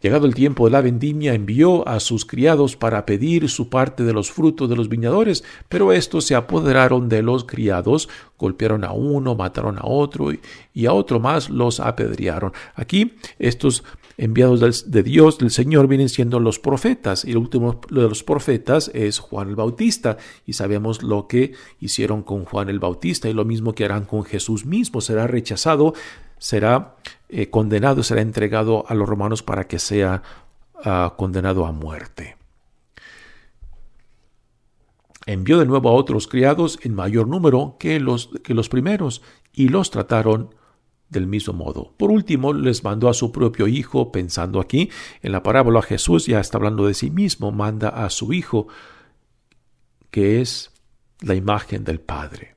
Llegado 0.06 0.28
el 0.28 0.36
tiempo 0.36 0.66
de 0.66 0.72
la 0.72 0.82
vendimia, 0.82 1.34
envió 1.34 1.88
a 1.88 2.00
sus 2.00 2.26
criados 2.26 2.76
para 2.76 3.08
pedir 3.08 3.50
su 3.50 3.70
parte 3.70 4.04
de 4.04 4.14
los 4.14 4.32
frutos 4.32 4.70
de 4.70 4.76
los 4.76 4.88
viñadores, 4.88 5.44
pero 5.68 5.92
estos 5.92 6.26
se 6.26 6.36
apoderaron 6.36 7.10
de 7.10 7.24
los 7.24 7.44
criados, 7.44 8.08
golpearon 8.38 8.84
a 8.84 8.92
uno, 8.92 9.34
mataron 9.34 9.80
a 9.80 9.86
otro 9.88 10.28
y 10.76 10.86
a 10.86 10.94
otro 10.94 11.20
más 11.20 11.50
los 11.50 11.80
apedrearon. 11.80 12.54
Aquí 12.76 13.14
estos 13.40 13.84
enviados 14.18 14.92
de 14.92 15.02
Dios, 15.02 15.40
del 15.40 15.50
Señor, 15.50 15.88
vienen 15.88 16.10
siendo 16.10 16.40
los 16.40 16.60
profetas, 16.60 17.26
y 17.26 17.32
el 17.32 17.38
último 17.38 17.82
de 17.90 18.04
los 18.04 18.22
profetas 18.22 18.92
es 18.94 19.18
Juan 19.18 19.50
el 19.50 19.56
Bautista, 19.56 20.18
y 20.46 20.54
sabemos 20.54 21.02
lo 21.02 21.28
que 21.28 21.54
hicieron 21.80 22.22
con 22.22 22.46
Juan 22.46 22.70
el 22.70 22.78
Bautista, 22.78 23.28
y 23.28 23.34
lo 23.34 23.44
mismo 23.44 23.74
que 23.74 23.86
harán 23.86 24.06
con 24.06 24.24
Jesús 24.24 24.68
mismo, 24.68 25.02
será 25.02 25.26
rechazado 25.26 25.96
será 26.46 26.96
eh, 27.28 27.50
condenado, 27.50 28.04
será 28.04 28.22
entregado 28.22 28.86
a 28.88 28.94
los 28.94 29.10
romanos 29.10 29.42
para 29.42 29.68
que 29.68 29.80
sea 29.80 30.22
ah, 30.76 31.16
condenado 31.18 31.66
a 31.66 31.72
muerte. 31.72 32.38
Envió 35.26 35.58
de 35.58 35.66
nuevo 35.66 35.90
a 35.90 35.94
otros 35.94 36.28
criados 36.28 36.78
en 36.84 36.94
mayor 36.94 37.28
número 37.28 37.78
que 37.80 38.00
los, 38.00 38.30
que 38.44 38.54
los 38.54 38.70
primeros 38.70 39.24
y 39.54 39.70
los 39.70 39.90
trataron 39.90 40.54
del 41.10 41.26
mismo 41.26 41.56
modo. 41.56 41.96
Por 41.98 42.12
último, 42.12 42.54
les 42.54 42.84
mandó 42.84 43.10
a 43.10 43.16
su 43.16 43.32
propio 43.32 43.68
hijo, 43.68 44.12
pensando 44.12 44.60
aquí 44.60 44.92
en 45.24 45.32
la 45.32 45.42
parábola 45.42 45.82
Jesús 45.82 46.28
ya 46.28 46.40
está 46.40 46.60
hablando 46.60 46.86
de 46.86 46.94
sí 46.94 47.10
mismo, 47.10 47.52
manda 47.52 47.90
a 47.90 48.12
su 48.12 48.34
hijo, 48.34 48.68
que 50.12 50.42
es 50.42 50.72
la 51.22 51.34
imagen 51.34 51.84
del 51.84 52.02
Padre. 52.02 52.55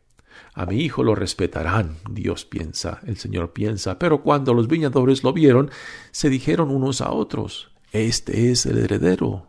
A 0.58 0.66
mi 0.66 0.80
hijo 0.80 1.04
lo 1.04 1.14
respetarán, 1.14 1.98
Dios 2.10 2.44
piensa, 2.44 2.98
el 3.06 3.16
Señor 3.16 3.52
piensa, 3.52 3.96
pero 3.96 4.24
cuando 4.24 4.54
los 4.54 4.66
viñadores 4.66 5.22
lo 5.22 5.32
vieron, 5.32 5.70
se 6.10 6.28
dijeron 6.28 6.72
unos 6.72 7.00
a 7.00 7.12
otros, 7.12 7.70
Este 7.92 8.50
es 8.50 8.66
el 8.66 8.78
heredero, 8.78 9.46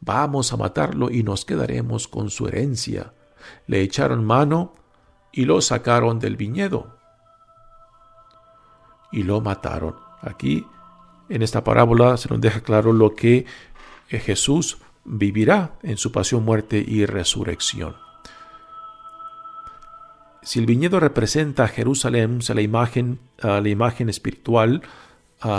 vamos 0.00 0.52
a 0.52 0.56
matarlo 0.56 1.12
y 1.12 1.22
nos 1.22 1.44
quedaremos 1.44 2.08
con 2.08 2.28
su 2.28 2.48
herencia. 2.48 3.12
Le 3.68 3.82
echaron 3.82 4.24
mano 4.24 4.72
y 5.30 5.44
lo 5.44 5.60
sacaron 5.60 6.18
del 6.18 6.36
viñedo 6.36 6.98
y 9.12 9.22
lo 9.22 9.40
mataron. 9.40 9.94
Aquí, 10.22 10.66
en 11.28 11.42
esta 11.42 11.62
parábola, 11.62 12.16
se 12.16 12.30
nos 12.30 12.40
deja 12.40 12.62
claro 12.62 12.92
lo 12.92 13.14
que 13.14 13.46
Jesús 14.08 14.78
vivirá 15.04 15.78
en 15.84 15.98
su 15.98 16.10
pasión, 16.10 16.44
muerte 16.44 16.84
y 16.84 17.06
resurrección. 17.06 18.07
Si 20.48 20.58
el 20.58 20.64
viñedo 20.64 20.98
representa 20.98 21.64
a 21.64 21.68
Jerusalén, 21.68 22.38
la 22.54 22.62
imagen, 22.62 23.18
la 23.42 23.68
imagen 23.68 24.08
espiritual 24.08 24.80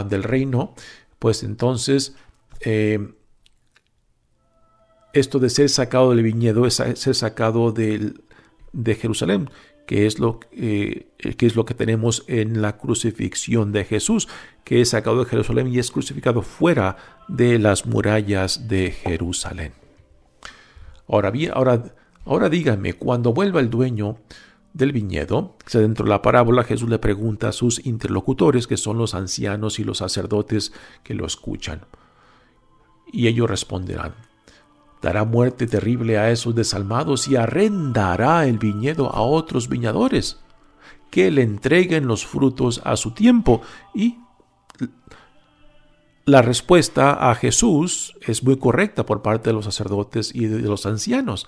del 0.09 0.23
reino, 0.23 0.73
pues 1.19 1.43
entonces 1.43 2.15
eh, 2.61 3.13
esto 5.13 5.37
de 5.37 5.51
ser 5.51 5.69
sacado 5.69 6.09
del 6.09 6.23
viñedo 6.23 6.65
es 6.65 6.73
ser 6.95 7.13
sacado 7.13 7.71
de 7.71 8.95
Jerusalén, 8.95 9.51
que 9.85 10.07
es, 10.07 10.17
lo, 10.17 10.39
eh, 10.53 11.09
que 11.37 11.45
es 11.45 11.55
lo 11.55 11.65
que 11.65 11.75
tenemos 11.75 12.23
en 12.25 12.63
la 12.63 12.77
crucifixión 12.77 13.71
de 13.71 13.85
Jesús, 13.85 14.27
que 14.63 14.81
es 14.81 14.89
sacado 14.89 15.23
de 15.23 15.29
Jerusalén 15.29 15.67
y 15.67 15.77
es 15.77 15.91
crucificado 15.91 16.41
fuera 16.41 16.97
de 17.27 17.59
las 17.59 17.85
murallas 17.85 18.67
de 18.67 18.89
Jerusalén. 18.89 19.71
Ahora 21.07 21.29
bien, 21.29 21.51
ahora, 21.53 21.93
ahora 22.25 22.49
díganme, 22.49 22.93
cuando 22.93 23.33
vuelva 23.33 23.59
el 23.59 23.69
dueño, 23.69 24.17
del 24.73 24.91
viñedo, 24.91 25.55
dentro 25.71 26.05
de 26.05 26.09
la 26.09 26.21
parábola 26.21 26.63
Jesús 26.63 26.89
le 26.89 26.99
pregunta 26.99 27.49
a 27.49 27.51
sus 27.51 27.85
interlocutores, 27.85 28.67
que 28.67 28.77
son 28.77 28.97
los 28.97 29.13
ancianos 29.13 29.79
y 29.79 29.83
los 29.83 29.99
sacerdotes 29.99 30.73
que 31.03 31.13
lo 31.13 31.25
escuchan. 31.25 31.81
Y 33.11 33.27
ellos 33.27 33.49
responderán, 33.49 34.13
dará 35.01 35.25
muerte 35.25 35.65
terrible 35.65 36.17
a 36.17 36.29
esos 36.29 36.55
desalmados 36.55 37.27
y 37.27 37.35
arrendará 37.35 38.45
el 38.45 38.59
viñedo 38.59 39.13
a 39.13 39.21
otros 39.21 39.67
viñadores, 39.69 40.39
que 41.09 41.31
le 41.31 41.41
entreguen 41.41 42.05
los 42.05 42.25
frutos 42.25 42.81
a 42.83 42.95
su 42.95 43.11
tiempo. 43.11 43.61
Y 43.95 44.19
la 46.25 46.43
respuesta 46.43 47.31
a 47.31 47.33
Jesús 47.33 48.15
es 48.21 48.43
muy 48.43 48.57
correcta 48.57 49.05
por 49.07 49.23
parte 49.23 49.49
de 49.49 49.55
los 49.55 49.65
sacerdotes 49.65 50.33
y 50.35 50.45
de 50.45 50.59
los 50.61 50.85
ancianos 50.85 51.47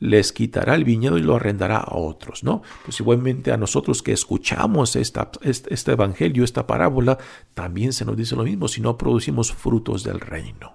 les 0.00 0.32
quitará 0.32 0.74
el 0.74 0.84
viñedo 0.84 1.18
y 1.18 1.22
lo 1.22 1.36
arrendará 1.36 1.78
a 1.78 1.96
otros, 1.96 2.44
¿no? 2.44 2.62
Pues 2.84 3.00
igualmente 3.00 3.52
a 3.52 3.56
nosotros 3.56 4.02
que 4.02 4.12
escuchamos 4.12 4.96
esta, 4.96 5.30
este, 5.42 5.92
evangelio, 5.92 6.44
esta 6.44 6.66
parábola, 6.66 7.18
también 7.54 7.92
se 7.92 8.04
nos 8.04 8.16
dice 8.16 8.36
lo 8.36 8.44
mismo 8.44 8.68
si 8.68 8.80
no 8.80 8.96
producimos 8.96 9.52
frutos 9.52 10.04
del 10.04 10.20
reino. 10.20 10.74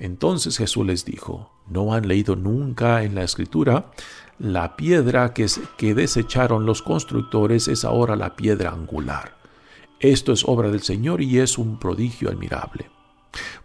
Entonces 0.00 0.58
Jesús 0.58 0.84
les 0.84 1.04
dijo, 1.04 1.52
¿no 1.68 1.94
han 1.94 2.08
leído 2.08 2.34
nunca 2.34 3.04
en 3.04 3.14
la 3.14 3.22
escritura? 3.22 3.92
La 4.38 4.76
piedra 4.76 5.32
que, 5.32 5.46
que 5.76 5.94
desecharon 5.94 6.66
los 6.66 6.82
constructores 6.82 7.68
es 7.68 7.84
ahora 7.84 8.16
la 8.16 8.34
piedra 8.34 8.70
angular. 8.72 9.36
Esto 10.00 10.32
es 10.32 10.44
obra 10.44 10.70
del 10.70 10.82
Señor 10.82 11.22
y 11.22 11.38
es 11.38 11.56
un 11.56 11.78
prodigio 11.78 12.28
admirable. 12.28 12.90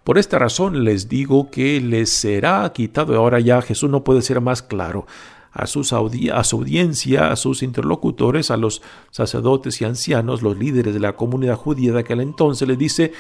Por 0.03 0.17
esta 0.17 0.39
razón 0.39 0.84
les 0.84 1.10
digo 1.10 1.49
que 1.51 1.82
les 1.82 2.10
será 2.10 2.71
quitado. 2.73 3.15
Ahora 3.15 3.39
ya 3.39 3.62
Jesús 3.62 3.89
no 3.89 4.03
puede 4.03 4.21
ser 4.21 4.41
más 4.41 4.62
claro. 4.62 5.05
A, 5.51 5.65
su 5.65 5.84
audiencia, 5.95 7.32
a 7.32 7.36
sus 7.36 7.63
interlocutores, 7.63 8.51
a 8.51 8.58
los 8.58 8.84
sacerdotes 9.10 9.82
y 9.82 9.86
ancianos, 9.86 10.43
los 10.43 10.58
líderes 10.58 10.93
de 10.93 10.99
la 10.99 11.15
comunidad 11.15 11.55
judía 11.55 11.91
de 11.91 11.99
aquel 11.99 12.21
entonces, 12.21 12.67
les 12.67 12.77
dice, 12.77 13.13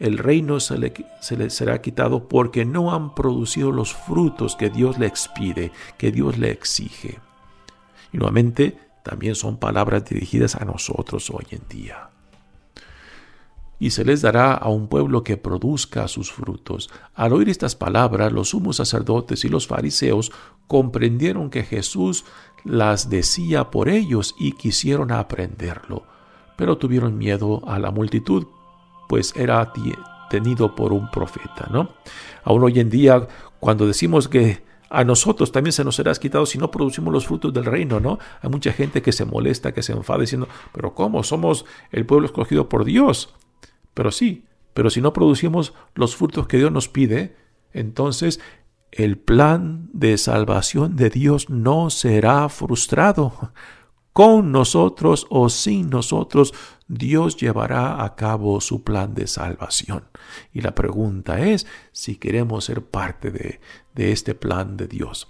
el 0.00 0.16
reino 0.16 0.58
se 0.58 0.78
le, 0.78 0.94
se 1.20 1.36
le, 1.36 1.50
será 1.50 1.82
quitado 1.82 2.28
porque 2.28 2.64
no 2.64 2.94
han 2.94 3.14
producido 3.14 3.72
los 3.72 3.94
frutos 3.94 4.56
que 4.56 4.70
Dios 4.70 4.98
le 4.98 5.06
expide, 5.06 5.70
que 5.98 6.10
Dios 6.10 6.38
le 6.38 6.50
exige. 6.50 7.20
Y 8.10 8.16
nuevamente, 8.16 8.78
también 9.02 9.34
son 9.34 9.58
palabras 9.58 10.06
dirigidas 10.06 10.56
a 10.56 10.64
nosotros 10.64 11.30
hoy 11.30 11.44
en 11.50 11.62
día 11.68 12.10
y 13.78 13.90
se 13.90 14.04
les 14.04 14.22
dará 14.22 14.52
a 14.52 14.68
un 14.68 14.88
pueblo 14.88 15.22
que 15.22 15.36
produzca 15.36 16.08
sus 16.08 16.32
frutos. 16.32 16.88
Al 17.14 17.32
oír 17.32 17.48
estas 17.48 17.76
palabras, 17.76 18.32
los 18.32 18.50
sumos 18.50 18.76
sacerdotes 18.76 19.44
y 19.44 19.48
los 19.48 19.66
fariseos 19.66 20.32
comprendieron 20.66 21.50
que 21.50 21.62
Jesús 21.62 22.24
las 22.64 23.10
decía 23.10 23.70
por 23.70 23.88
ellos 23.88 24.34
y 24.38 24.52
quisieron 24.52 25.12
aprenderlo, 25.12 26.04
pero 26.56 26.78
tuvieron 26.78 27.18
miedo 27.18 27.62
a 27.66 27.78
la 27.78 27.90
multitud, 27.90 28.46
pues 29.08 29.34
era 29.36 29.72
tenido 30.30 30.74
por 30.74 30.92
un 30.92 31.10
profeta, 31.10 31.68
¿no? 31.70 31.90
Aún 32.44 32.64
hoy 32.64 32.80
en 32.80 32.90
día, 32.90 33.28
cuando 33.60 33.86
decimos 33.86 34.28
que 34.28 34.64
a 34.88 35.04
nosotros 35.04 35.52
también 35.52 35.72
se 35.72 35.84
nos 35.84 35.96
será 35.96 36.14
quitado 36.14 36.46
si 36.46 36.58
no 36.58 36.70
producimos 36.70 37.12
los 37.12 37.26
frutos 37.26 37.52
del 37.52 37.64
reino, 37.64 38.00
¿no? 38.00 38.18
Hay 38.40 38.50
mucha 38.50 38.72
gente 38.72 39.02
que 39.02 39.12
se 39.12 39.24
molesta, 39.24 39.72
que 39.72 39.82
se 39.82 39.92
enfada 39.92 40.20
diciendo, 40.20 40.48
pero 40.72 40.94
¿cómo? 40.94 41.22
Somos 41.22 41.64
el 41.90 42.06
pueblo 42.06 42.26
escogido 42.26 42.68
por 42.68 42.84
Dios. 42.84 43.34
Pero 43.96 44.10
sí, 44.10 44.44
pero 44.74 44.90
si 44.90 45.00
no 45.00 45.14
producimos 45.14 45.72
los 45.94 46.16
frutos 46.16 46.46
que 46.46 46.58
Dios 46.58 46.70
nos 46.70 46.86
pide, 46.86 47.34
entonces 47.72 48.40
el 48.92 49.16
plan 49.16 49.88
de 49.94 50.18
salvación 50.18 50.96
de 50.96 51.08
Dios 51.08 51.48
no 51.48 51.88
será 51.88 52.50
frustrado. 52.50 53.52
Con 54.12 54.52
nosotros 54.52 55.26
o 55.30 55.48
sin 55.48 55.88
nosotros, 55.88 56.52
Dios 56.88 57.38
llevará 57.38 58.04
a 58.04 58.16
cabo 58.16 58.60
su 58.60 58.84
plan 58.84 59.14
de 59.14 59.26
salvación. 59.26 60.04
Y 60.52 60.60
la 60.60 60.74
pregunta 60.74 61.40
es 61.40 61.66
si 61.92 62.16
queremos 62.16 62.66
ser 62.66 62.84
parte 62.84 63.30
de, 63.30 63.60
de 63.94 64.12
este 64.12 64.34
plan 64.34 64.76
de 64.76 64.88
Dios. 64.88 65.28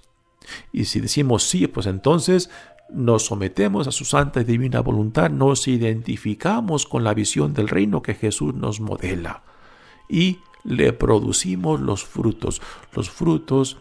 Y 0.73 0.87
si 0.87 0.99
decimos 0.99 1.45
sí, 1.45 1.69
pues 1.69 1.87
entonces 1.87 2.51
nos 2.91 3.27
sometemos 3.27 3.89
a 3.89 3.93
su 3.93 4.05
santa 4.05 4.41
y 4.41 4.45
divina 4.45 4.81
voluntad, 4.81 5.31
nos 5.31 5.69
identificamos 5.69 6.87
con 6.87 7.05
la 7.05 7.15
visión 7.15 7.55
del 7.55 7.69
reino 7.69 8.03
que 8.03 8.15
Jesús 8.15 8.55
nos 8.55 8.81
modela 8.81 9.43
y 10.09 10.39
le 10.65 10.93
producimos 10.93 11.81
los 11.81 12.05
frutos, 12.05 12.61
los 12.93 13.11
frutos 13.11 13.79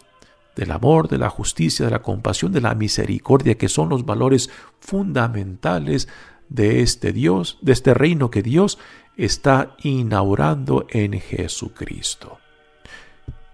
del 0.55 0.71
amor, 0.71 1.09
de 1.09 1.17
la 1.17 1.29
justicia, 1.29 1.85
de 1.85 1.91
la 1.91 2.01
compasión, 2.01 2.51
de 2.51 2.61
la 2.61 2.75
misericordia, 2.75 3.57
que 3.57 3.69
son 3.69 3.89
los 3.89 4.05
valores 4.05 4.49
fundamentales 4.79 6.07
de 6.49 6.81
este 6.81 7.11
Dios, 7.11 7.57
de 7.61 7.73
este 7.73 7.93
reino 7.93 8.29
que 8.29 8.41
Dios 8.41 8.77
está 9.17 9.75
inaugurando 9.83 10.85
en 10.89 11.19
Jesucristo. 11.19 12.39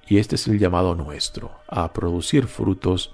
Y 0.07 0.17
este 0.17 0.35
es 0.35 0.47
el 0.47 0.59
llamado 0.59 0.93
nuestro, 0.95 1.51
a 1.67 1.93
producir 1.93 2.47
frutos 2.47 3.13